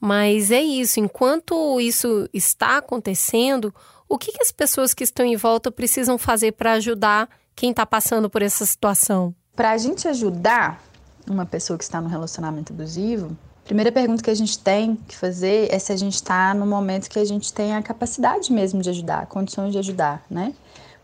Mas 0.00 0.50
é 0.50 0.62
isso, 0.62 0.98
enquanto 0.98 1.78
isso 1.78 2.28
está 2.32 2.78
acontecendo, 2.78 3.72
o 4.08 4.16
que, 4.16 4.32
que 4.32 4.42
as 4.42 4.50
pessoas 4.50 4.94
que 4.94 5.04
estão 5.04 5.26
em 5.26 5.36
volta 5.36 5.70
precisam 5.70 6.16
fazer 6.16 6.52
para 6.52 6.72
ajudar 6.72 7.28
quem 7.54 7.70
está 7.70 7.84
passando 7.84 8.30
por 8.30 8.40
essa 8.40 8.64
situação? 8.64 9.34
Para 9.54 9.72
a 9.72 9.76
gente 9.76 10.08
ajudar 10.08 10.82
uma 11.28 11.44
pessoa 11.44 11.76
que 11.76 11.84
está 11.84 12.00
no 12.00 12.08
relacionamento 12.08 12.72
abusivo, 12.72 13.36
a 13.62 13.66
primeira 13.66 13.92
pergunta 13.92 14.22
que 14.22 14.30
a 14.30 14.34
gente 14.34 14.58
tem 14.58 14.96
que 15.06 15.14
fazer 15.14 15.68
é 15.70 15.78
se 15.78 15.92
a 15.92 15.96
gente 15.96 16.14
está 16.14 16.54
no 16.54 16.66
momento 16.66 17.08
que 17.10 17.18
a 17.18 17.24
gente 17.24 17.52
tem 17.52 17.76
a 17.76 17.82
capacidade 17.82 18.50
mesmo 18.52 18.80
de 18.80 18.88
ajudar, 18.88 19.26
condições 19.26 19.70
de 19.70 19.78
ajudar, 19.78 20.24
né? 20.30 20.54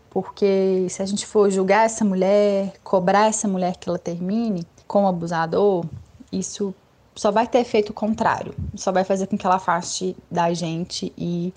Porque 0.09 0.87
se 0.89 1.01
a 1.03 1.05
gente 1.05 1.25
for 1.25 1.49
julgar 1.51 1.85
essa 1.85 2.03
mulher, 2.03 2.73
cobrar 2.83 3.27
essa 3.27 3.47
mulher 3.47 3.77
que 3.77 3.87
ela 3.87 3.99
termine 3.99 4.65
com 4.87 5.03
o 5.03 5.07
abusador, 5.07 5.85
isso 6.31 6.73
só 7.15 7.31
vai 7.31 7.47
ter 7.47 7.59
efeito 7.59 7.93
contrário, 7.93 8.53
só 8.75 8.91
vai 8.91 9.03
fazer 9.03 9.27
com 9.27 9.37
que 9.37 9.45
ela 9.45 9.55
afaste 9.55 10.15
da 10.29 10.53
gente 10.53 11.11
e 11.17 11.53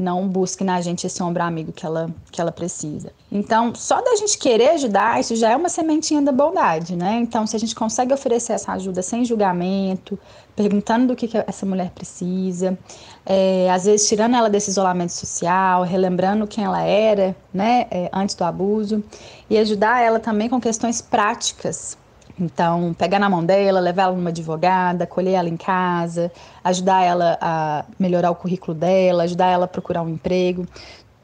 não 0.00 0.26
busque 0.26 0.64
na 0.64 0.80
gente 0.80 1.06
esse 1.06 1.22
ombro 1.22 1.42
amigo 1.42 1.72
que 1.72 1.84
ela, 1.84 2.10
que 2.32 2.40
ela 2.40 2.50
precisa. 2.50 3.12
Então, 3.30 3.74
só 3.74 4.00
da 4.00 4.16
gente 4.16 4.38
querer 4.38 4.70
ajudar, 4.70 5.20
isso 5.20 5.36
já 5.36 5.50
é 5.50 5.56
uma 5.56 5.68
sementinha 5.68 6.22
da 6.22 6.32
bondade, 6.32 6.96
né? 6.96 7.18
Então, 7.20 7.46
se 7.46 7.54
a 7.54 7.58
gente 7.58 7.74
consegue 7.74 8.12
oferecer 8.14 8.54
essa 8.54 8.72
ajuda 8.72 9.02
sem 9.02 9.24
julgamento, 9.24 10.18
perguntando 10.56 11.08
do 11.08 11.16
que, 11.16 11.28
que 11.28 11.36
essa 11.36 11.66
mulher 11.66 11.90
precisa, 11.90 12.78
é, 13.26 13.70
às 13.70 13.84
vezes 13.84 14.08
tirando 14.08 14.34
ela 14.34 14.48
desse 14.48 14.70
isolamento 14.70 15.12
social, 15.12 15.82
relembrando 15.82 16.46
quem 16.46 16.64
ela 16.64 16.82
era, 16.82 17.36
né, 17.52 17.86
é, 17.90 18.08
antes 18.12 18.34
do 18.34 18.44
abuso, 18.44 19.04
e 19.50 19.58
ajudar 19.58 20.00
ela 20.00 20.18
também 20.18 20.48
com 20.48 20.58
questões 20.58 21.02
práticas 21.02 21.98
então, 22.40 22.94
pegar 22.94 23.18
na 23.18 23.28
mão 23.28 23.44
dela, 23.44 23.78
levar 23.80 24.04
ela 24.04 24.16
numa 24.16 24.30
advogada, 24.30 25.04
acolher 25.04 25.32
ela 25.32 25.48
em 25.48 25.56
casa, 25.56 26.32
ajudar 26.64 27.02
ela 27.02 27.38
a 27.40 27.84
melhorar 27.98 28.30
o 28.30 28.34
currículo 28.34 28.74
dela, 28.74 29.24
ajudar 29.24 29.48
ela 29.48 29.66
a 29.66 29.68
procurar 29.68 30.02
um 30.02 30.08
emprego. 30.08 30.66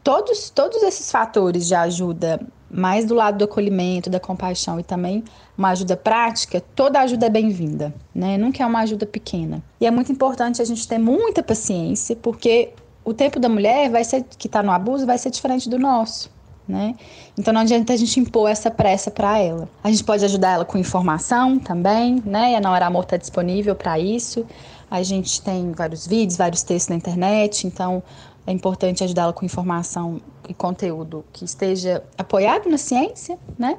Todos, 0.05 0.51
todos 0.51 0.83
esses 0.83 1.11
fatores 1.11 1.67
de 1.67 1.75
ajuda, 1.75 2.41
mais 2.71 3.07
do 3.07 3.15
lado 3.15 3.39
do 3.39 3.45
acolhimento, 3.45 4.11
da 4.11 4.21
compaixão 4.21 4.79
e 4.79 4.83
também 4.83 5.25
uma 5.57 5.71
ajuda 5.71 5.97
prática, 5.97 6.63
toda 6.75 7.01
ajuda 7.01 7.27
é 7.27 7.31
bem-vinda, 7.31 7.95
né? 8.15 8.37
Nunca 8.37 8.63
é 8.63 8.67
uma 8.67 8.81
ajuda 8.81 9.07
pequena. 9.07 9.63
E 9.81 9.87
é 9.87 9.91
muito 9.91 10.13
importante 10.13 10.61
a 10.61 10.65
gente 10.65 10.87
ter 10.87 10.99
muita 10.99 11.43
paciência, 11.43 12.15
porque 12.15 12.75
o 13.05 13.15
tempo 13.15 13.41
da 13.41 13.49
mulher 13.49 13.91
vai 13.91 14.05
ser 14.05 14.25
que 14.39 14.47
está 14.47 14.63
no 14.63 14.71
abuso 14.71 15.07
vai 15.07 15.17
ser 15.17 15.31
diferente 15.31 15.69
do 15.69 15.79
nosso 15.79 16.36
né? 16.69 16.95
Então 17.39 17.53
não 17.53 17.61
adianta 17.61 17.93
a 17.93 17.97
gente 17.97 18.19
impor 18.19 18.51
essa 18.51 18.71
pressa 18.71 19.11
para 19.11 19.39
ela. 19.39 19.69
A 19.83 19.91
gente 19.91 20.05
pode 20.05 20.25
ajudar 20.25 20.53
ela 20.53 20.65
com 20.65 20.79
informação 20.79 21.59
também, 21.59 22.23
né? 22.25 22.53
E 22.53 22.55
a 22.57 22.61
Não 22.61 22.75
Era 22.75 22.87
Amor 22.87 23.05
está 23.05 23.17
disponível 23.17 23.75
para 23.75 23.99
isso. 23.99 24.45
A 24.91 25.03
gente 25.03 25.43
tem 25.43 25.73
vários 25.73 26.07
vídeos, 26.07 26.37
vários 26.37 26.63
textos 26.63 26.89
na 26.89 26.97
internet, 26.97 27.67
então 27.67 28.03
é 28.47 28.53
importante 28.53 29.03
ajudá-la 29.03 29.33
com 29.33 29.45
informação 29.45 30.21
e 30.49 30.55
conteúdo 30.55 31.25
que 31.33 31.45
esteja 31.45 32.03
apoiado 32.17 32.69
na 32.69 32.79
ciência, 32.79 33.39
né? 33.59 33.79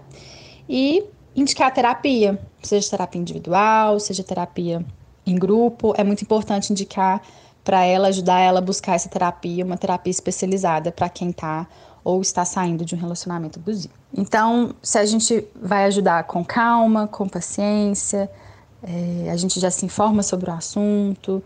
E 0.67 1.03
indicar 1.35 1.73
terapia, 1.73 2.39
seja 2.61 2.89
terapia 2.89 3.21
individual, 3.21 3.99
seja 3.99 4.23
terapia 4.23 4.85
em 5.25 5.35
grupo. 5.35 5.93
É 5.97 6.03
muito 6.03 6.21
importante 6.21 6.71
indicar 6.71 7.21
para 7.67 7.83
ela, 7.83 8.07
ajudar 8.07 8.39
ela 8.39 8.59
a 8.59 8.61
buscar 8.61 8.95
essa 8.95 9.09
terapia, 9.09 9.65
uma 9.65 9.75
terapia 9.75 10.09
especializada 10.09 10.89
para 10.89 11.09
quem 11.09 11.31
está 11.31 11.67
ou 12.01 12.21
está 12.21 12.45
saindo 12.45 12.85
de 12.85 12.95
um 12.95 12.97
relacionamento 12.97 13.59
abusivo. 13.59 13.93
Então, 14.17 14.73
se 14.81 14.97
a 14.97 15.05
gente 15.05 15.45
vai 15.61 15.83
ajudar 15.83 16.23
com 16.23 16.45
calma, 16.45 17.07
com 17.09 17.27
paciência, 17.27 18.31
é, 18.81 19.29
a 19.29 19.35
gente 19.35 19.59
já 19.59 19.69
se 19.69 19.85
informa 19.85 20.23
sobre 20.23 20.49
o 20.49 20.53
assunto, 20.53 21.43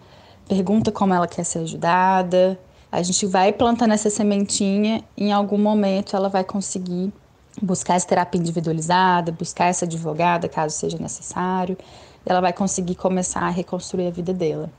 pergunta 0.48 0.92
como 0.92 1.12
ela 1.12 1.28
quer 1.28 1.44
ser 1.44 1.58
ajudada, 1.60 2.60
a 2.92 3.02
gente 3.02 3.26
vai 3.26 3.52
plantando 3.52 3.96
essa 3.96 4.12
sementinha 4.12 5.04
em 5.18 5.34
algum 5.34 5.58
momento 5.58 6.16
ela 6.16 6.30
vai 6.30 6.44
conseguir 6.44 7.12
buscar 7.60 7.96
essa 7.96 8.08
terapia 8.08 8.40
individualizada, 8.40 9.32
buscar 9.32 9.66
essa 9.66 9.86
advogada 9.86 10.48
caso 10.48 10.78
seja 10.78 11.00
necessário, 11.00 11.76
ela 12.24 12.42
vai 12.42 12.54
conseguir 12.54 12.94
começar 12.94 13.42
a 13.42 13.50
reconstruir 13.50 14.06
a 14.06 14.12
vida 14.12 14.32
dela. 14.32 14.70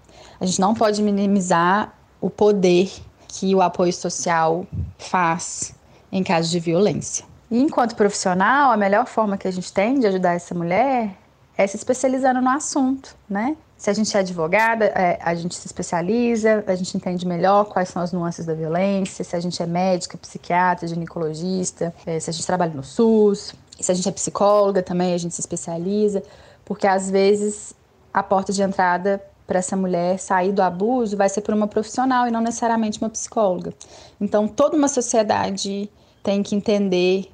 A 0.42 0.44
gente 0.44 0.60
não 0.60 0.74
pode 0.74 1.00
minimizar 1.04 1.96
o 2.20 2.28
poder 2.28 2.90
que 3.28 3.54
o 3.54 3.62
apoio 3.62 3.92
social 3.92 4.66
faz 4.98 5.72
em 6.10 6.24
casos 6.24 6.50
de 6.50 6.58
violência. 6.58 7.24
E 7.48 7.60
enquanto 7.60 7.94
profissional, 7.94 8.72
a 8.72 8.76
melhor 8.76 9.06
forma 9.06 9.38
que 9.38 9.46
a 9.46 9.52
gente 9.52 9.72
tem 9.72 10.00
de 10.00 10.06
ajudar 10.08 10.32
essa 10.32 10.52
mulher 10.52 11.16
é 11.56 11.64
se 11.64 11.76
especializando 11.76 12.40
no 12.40 12.50
assunto, 12.50 13.14
né? 13.30 13.56
Se 13.76 13.88
a 13.88 13.92
gente 13.92 14.16
é 14.16 14.18
advogada, 14.18 14.86
é, 14.86 15.16
a 15.22 15.32
gente 15.32 15.54
se 15.54 15.64
especializa, 15.64 16.64
a 16.66 16.74
gente 16.74 16.96
entende 16.96 17.24
melhor 17.24 17.66
quais 17.66 17.90
são 17.90 18.02
as 18.02 18.10
nuances 18.12 18.44
da 18.44 18.52
violência. 18.52 19.22
Se 19.22 19.36
a 19.36 19.40
gente 19.40 19.62
é 19.62 19.66
médica, 19.66 20.18
psiquiatra, 20.18 20.88
ginecologista, 20.88 21.94
é, 22.04 22.18
se 22.18 22.30
a 22.30 22.32
gente 22.32 22.44
trabalha 22.44 22.74
no 22.74 22.82
SUS, 22.82 23.54
se 23.78 23.92
a 23.92 23.94
gente 23.94 24.08
é 24.08 24.12
psicóloga 24.12 24.82
também, 24.82 25.14
a 25.14 25.18
gente 25.18 25.36
se 25.36 25.40
especializa, 25.40 26.20
porque 26.64 26.88
às 26.88 27.08
vezes 27.08 27.76
a 28.12 28.24
porta 28.24 28.52
de 28.52 28.60
entrada 28.60 29.22
para 29.46 29.58
essa 29.58 29.76
mulher 29.76 30.18
sair 30.18 30.52
do 30.52 30.62
abuso 30.62 31.16
vai 31.16 31.28
ser 31.28 31.40
por 31.40 31.54
uma 31.54 31.66
profissional 31.66 32.26
e 32.26 32.30
não 32.30 32.40
necessariamente 32.40 32.98
uma 32.98 33.10
psicóloga. 33.10 33.72
Então, 34.20 34.46
toda 34.48 34.76
uma 34.76 34.88
sociedade 34.88 35.90
tem 36.22 36.42
que 36.42 36.54
entender 36.54 37.30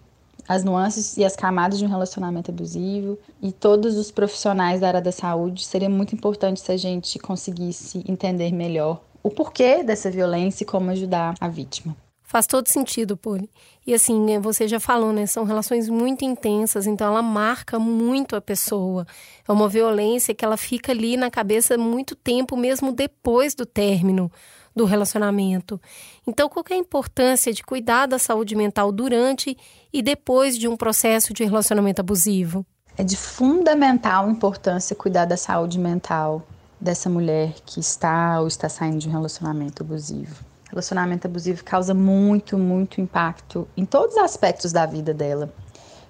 as 0.49 0.65
nuances 0.65 1.17
e 1.19 1.25
as 1.25 1.37
camadas 1.37 1.79
de 1.79 1.85
um 1.85 1.89
relacionamento 1.89 2.51
abusivo 2.51 3.19
e 3.43 3.53
todos 3.53 3.97
os 3.97 4.11
profissionais 4.11 4.81
da 4.81 4.89
área 4.89 5.03
da 5.03 5.13
saúde 5.13 5.67
seria 5.67 5.91
muito 5.91 6.15
importante 6.15 6.61
se 6.61 6.73
a 6.73 6.77
gente 6.77 7.19
conseguisse 7.19 8.03
entender 8.09 8.51
melhor 8.53 9.01
o 9.23 9.31
porquê 9.31 9.83
dessa 9.83 10.11
violência 10.11 10.65
e 10.65 10.67
como 10.67 10.91
ajudar 10.91 11.35
a 11.39 11.49
vítima. 11.49 11.95
Faz 12.29 12.47
todo 12.47 12.69
sentido, 12.69 13.17
Poli. 13.17 13.51
E 13.87 13.95
assim, 13.95 14.21
né, 14.21 14.39
você 14.39 14.69
já 14.69 14.79
falou, 14.79 15.15
né? 15.15 15.25
São 15.25 15.45
relações 15.45 15.89
muito 15.89 16.27
intensas, 16.27 16.87
então 16.87 17.07
ela 17.07 17.23
marca 17.23 17.79
muito 17.79 18.37
a 18.37 18.41
pessoa. 18.41 19.07
É 19.49 19.51
uma 19.51 19.67
violência 19.67 20.35
que 20.35 20.45
ela 20.45 20.59
fica 20.59 20.93
ali 20.93 21.17
na 21.17 21.31
cabeça 21.31 21.79
muito 21.79 22.15
tempo, 22.15 22.55
mesmo 22.55 22.93
depois 22.93 23.55
do 23.55 23.65
término 23.65 24.31
do 24.77 24.85
relacionamento. 24.85 25.81
Então, 26.27 26.51
qual 26.51 26.63
é 26.69 26.75
a 26.75 26.77
importância 26.77 27.51
de 27.51 27.63
cuidar 27.63 28.05
da 28.05 28.19
saúde 28.19 28.55
mental 28.55 28.93
durante 28.93 29.57
e 29.91 30.03
depois 30.03 30.59
de 30.59 30.69
um 30.69 30.77
processo 30.77 31.33
de 31.33 31.45
relacionamento 31.45 32.03
abusivo? 32.03 32.65
É 32.99 33.03
de 33.03 33.17
fundamental 33.17 34.29
importância 34.29 34.95
cuidar 34.95 35.25
da 35.25 35.39
saúde 35.39 35.79
mental 35.79 36.47
dessa 36.79 37.09
mulher 37.09 37.55
que 37.65 37.81
está 37.81 38.39
ou 38.39 38.47
está 38.47 38.69
saindo 38.69 38.99
de 38.99 39.09
um 39.09 39.13
relacionamento 39.13 39.83
abusivo. 39.83 40.48
Relacionamento 40.79 41.27
abusivo 41.27 41.65
causa 41.65 41.93
muito, 41.93 42.57
muito 42.57 43.01
impacto 43.01 43.67
em 43.77 43.85
todos 43.85 44.15
os 44.15 44.23
aspectos 44.23 44.71
da 44.71 44.87
vida 44.87 45.13
dela: 45.13 45.53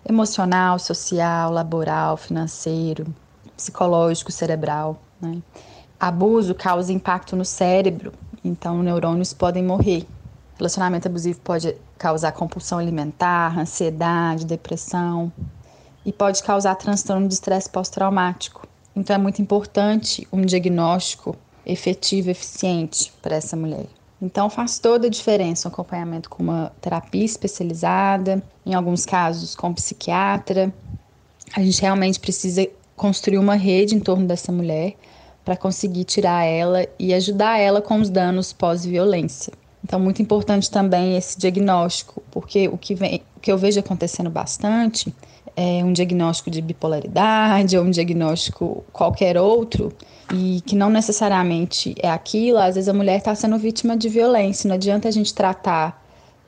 emocional, 0.07 0.79
social, 0.79 1.51
laboral, 1.51 2.19
financeiro, 2.19 3.07
psicológico, 3.57 4.31
cerebral. 4.31 5.01
Né? 5.19 5.41
Abuso 5.99 6.55
causa 6.55 6.93
impacto 6.93 7.35
no 7.35 7.47
cérebro, 7.47 8.13
então 8.45 8.83
neurônios 8.83 9.33
podem 9.33 9.65
morrer. 9.65 10.07
Relacionamento 10.59 11.09
abusivo 11.09 11.41
pode 11.41 11.75
causar 11.97 12.33
compulsão 12.33 12.79
alimentar, 12.79 13.59
ansiedade, 13.59 14.45
depressão 14.45 15.33
e 16.05 16.13
pode 16.13 16.43
causar 16.43 16.75
transtorno 16.75 17.27
de 17.27 17.33
estresse 17.33 17.71
pós-traumático. 17.71 18.69
Então 18.95 19.17
é 19.17 19.19
muito 19.19 19.41
importante 19.41 20.29
um 20.31 20.43
diagnóstico 20.43 21.35
efetivo, 21.65 22.29
eficiente 22.29 23.11
para 23.23 23.35
essa 23.35 23.57
mulher. 23.57 23.87
Então 24.21 24.51
faz 24.51 24.79
toda 24.79 25.07
a 25.07 25.11
diferença 25.11 25.69
o 25.69 25.73
acompanhamento 25.73 26.29
com 26.29 26.43
uma 26.43 26.73
terapia 26.81 27.25
especializada, 27.25 28.43
em 28.67 28.75
alguns 28.75 29.07
casos 29.07 29.55
com 29.55 29.69
um 29.69 29.75
psiquiatra. 29.75 30.73
A 31.55 31.63
gente 31.63 31.81
realmente 31.81 32.19
precisa 32.19 32.67
construir 32.97 33.39
uma 33.39 33.55
rede 33.55 33.95
em 33.95 34.01
torno 34.01 34.27
dessa 34.27 34.51
mulher 34.51 34.95
para 35.45 35.57
conseguir 35.57 36.05
tirar 36.05 36.45
ela 36.45 36.87
e 36.99 37.15
ajudar 37.15 37.59
ela 37.59 37.81
com 37.81 38.01
os 38.01 38.11
danos 38.11 38.53
pós-violência. 38.53 39.53
Então, 39.83 39.99
muito 39.99 40.21
importante 40.21 40.71
também 40.71 41.17
esse 41.17 41.39
diagnóstico, 41.39 42.23
porque 42.31 42.69
o 42.69 42.77
que, 42.77 42.95
vem, 42.95 43.23
o 43.37 43.41
que 43.41 43.51
eu 43.51 43.57
vejo 43.57 43.81
acontecendo 43.81 44.29
bastante 44.29 45.15
é 45.61 45.85
um 45.85 45.93
diagnóstico 45.93 46.53
de 46.53 46.63
bipolaridade 46.63 47.77
ou 47.77 47.85
um 47.85 47.91
diagnóstico 47.91 48.85
qualquer 48.93 49.37
outro, 49.37 49.93
e 50.33 50.61
que 50.61 50.77
não 50.77 50.89
necessariamente 50.89 51.97
é 52.01 52.09
aquilo, 52.09 52.59
às 52.59 52.77
vezes 52.77 52.89
a 52.89 52.95
mulher 52.95 53.19
está 53.19 53.35
sendo 53.35 53.59
vítima 53.59 53.97
de 53.97 54.09
violência. 54.09 54.69
Não 54.69 54.77
adianta 54.77 55.09
a 55.09 55.11
gente 55.11 55.35
tratar 55.35 56.01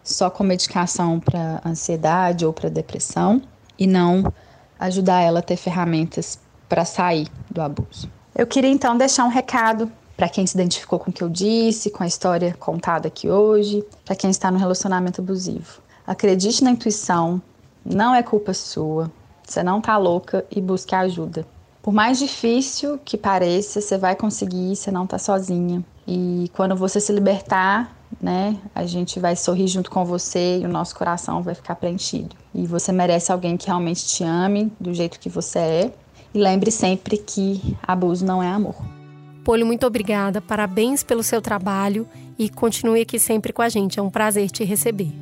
só 0.05 0.31
com 0.31 0.45
medicação 0.45 1.19
para 1.19 1.61
ansiedade 1.67 2.47
ou 2.47 2.53
para 2.53 2.69
depressão 2.69 3.43
e 3.77 3.85
não 3.85 4.33
ajudar 4.79 5.23
ela 5.23 5.41
a 5.41 5.43
ter 5.43 5.57
ferramentas 5.57 6.39
para 6.69 6.85
sair 6.85 7.27
do 7.51 7.61
abuso. 7.61 8.09
Eu 8.33 8.47
queria 8.47 8.71
então 8.71 8.97
deixar 8.97 9.25
um 9.25 9.29
recado 9.29 9.91
para 10.17 10.29
quem 10.29 10.47
se 10.47 10.55
identificou 10.55 11.01
com 11.01 11.11
o 11.11 11.13
que 11.13 11.25
eu 11.25 11.29
disse, 11.29 11.91
com 11.91 12.05
a 12.05 12.07
história 12.07 12.55
contada 12.61 13.09
aqui 13.09 13.29
hoje, 13.29 13.85
para 14.05 14.15
quem 14.15 14.31
está 14.31 14.53
no 14.53 14.59
relacionamento 14.59 15.21
abusivo. 15.21 15.83
Acredite 16.07 16.63
na 16.63 16.71
intuição, 16.71 17.43
não 17.85 18.15
é 18.15 18.23
culpa 18.23 18.53
sua, 18.55 19.11
você 19.47 19.63
não 19.63 19.79
está 19.79 19.97
louca 19.97 20.45
e 20.51 20.61
busque 20.61 20.95
ajuda. 20.95 21.47
Por 21.83 21.93
mais 21.93 22.19
difícil 22.19 22.99
que 23.05 23.17
pareça, 23.17 23.81
você 23.81 23.97
vai 23.97 24.15
conseguir, 24.15 24.77
você 24.77 24.91
não 24.91 25.05
está 25.05 25.19
sozinha. 25.19 25.83
E 26.07 26.51
quando 26.55 26.77
você 26.77 27.01
se 27.01 27.13
libertar, 27.13 27.97
né, 28.21 28.57
a 28.75 28.85
gente 28.85 29.19
vai 29.19 29.35
sorrir 29.35 29.67
junto 29.69 29.91
com 29.91 30.05
você 30.05 30.59
e 30.59 30.65
o 30.65 30.69
nosso 30.69 30.95
coração 30.95 31.43
vai 31.43 31.55
ficar 31.55 31.77
preenchido. 31.77 32.37
E 32.55 32.67
você 32.67 32.93
merece 32.93 33.33
alguém 33.33 33.57
que 33.57 33.67
realmente 33.67 34.07
te 34.07 34.25
ame 34.25 34.71
do 34.79 34.93
jeito 34.93 35.19
que 35.19 35.29
você 35.29 35.59
é 35.59 35.93
e 36.35 36.39
lembre 36.39 36.71
sempre 36.71 37.17
que 37.17 37.77
abuso 37.83 38.25
não 38.25 38.43
é 38.43 38.49
amor. 38.49 38.77
Poli, 39.45 39.65
muito 39.65 39.87
obrigada, 39.87 40.41
parabéns 40.41 41.03
pelo 41.03 41.23
seu 41.23 41.41
trabalho 41.41 42.07
e 42.39 42.49
continue 42.49 43.01
aqui 43.01 43.19
sempre 43.19 43.53
com 43.53 43.63
a 43.63 43.69
gente. 43.69 43.99
É 43.99 44.03
um 44.03 44.11
prazer 44.11 44.51
te 44.51 44.65
receber. 44.65 45.13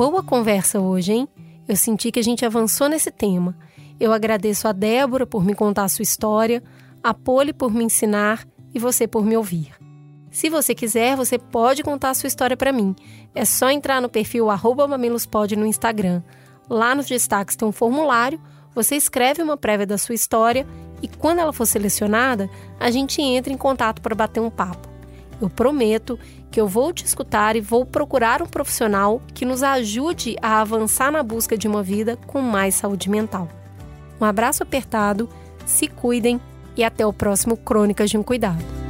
Boa 0.00 0.22
conversa 0.22 0.80
hoje, 0.80 1.12
hein? 1.12 1.28
Eu 1.68 1.76
senti 1.76 2.10
que 2.10 2.18
a 2.18 2.22
gente 2.22 2.42
avançou 2.42 2.88
nesse 2.88 3.10
tema. 3.10 3.54
Eu 4.00 4.14
agradeço 4.14 4.66
a 4.66 4.72
Débora 4.72 5.26
por 5.26 5.44
me 5.44 5.54
contar 5.54 5.84
a 5.84 5.88
sua 5.90 6.02
história, 6.02 6.62
a 7.02 7.12
Poli 7.12 7.52
por 7.52 7.70
me 7.70 7.84
ensinar 7.84 8.48
e 8.72 8.78
você 8.78 9.06
por 9.06 9.22
me 9.22 9.36
ouvir. 9.36 9.74
Se 10.30 10.48
você 10.48 10.74
quiser, 10.74 11.16
você 11.16 11.38
pode 11.38 11.82
contar 11.82 12.08
a 12.08 12.14
sua 12.14 12.28
história 12.28 12.56
para 12.56 12.72
mim. 12.72 12.96
É 13.34 13.44
só 13.44 13.68
entrar 13.68 14.00
no 14.00 14.08
perfil 14.08 14.46
mamilospod 14.88 15.54
no 15.54 15.66
Instagram. 15.66 16.22
Lá 16.66 16.94
nos 16.94 17.04
destaques 17.04 17.54
tem 17.54 17.68
um 17.68 17.72
formulário, 17.72 18.40
você 18.74 18.96
escreve 18.96 19.42
uma 19.42 19.58
prévia 19.58 19.86
da 19.86 19.98
sua 19.98 20.14
história 20.14 20.66
e 21.02 21.08
quando 21.08 21.40
ela 21.40 21.52
for 21.52 21.66
selecionada, 21.66 22.48
a 22.80 22.90
gente 22.90 23.20
entra 23.20 23.52
em 23.52 23.58
contato 23.58 24.00
para 24.00 24.14
bater 24.14 24.40
um 24.40 24.48
papo. 24.48 24.88
Eu 25.42 25.50
prometo 25.50 26.18
que 26.50 26.60
eu 26.60 26.66
vou 26.66 26.92
te 26.92 27.04
escutar 27.04 27.56
e 27.56 27.60
vou 27.60 27.86
procurar 27.86 28.42
um 28.42 28.46
profissional 28.46 29.22
que 29.32 29.44
nos 29.44 29.62
ajude 29.62 30.36
a 30.42 30.60
avançar 30.60 31.12
na 31.12 31.22
busca 31.22 31.56
de 31.56 31.68
uma 31.68 31.82
vida 31.82 32.16
com 32.26 32.40
mais 32.40 32.74
saúde 32.74 33.08
mental. 33.08 33.48
Um 34.20 34.24
abraço 34.24 34.62
apertado, 34.62 35.28
se 35.64 35.86
cuidem 35.86 36.40
e 36.76 36.84
até 36.84 37.06
o 37.06 37.12
próximo 37.12 37.56
Crônicas 37.56 38.10
de 38.10 38.18
um 38.18 38.22
Cuidado. 38.22 38.89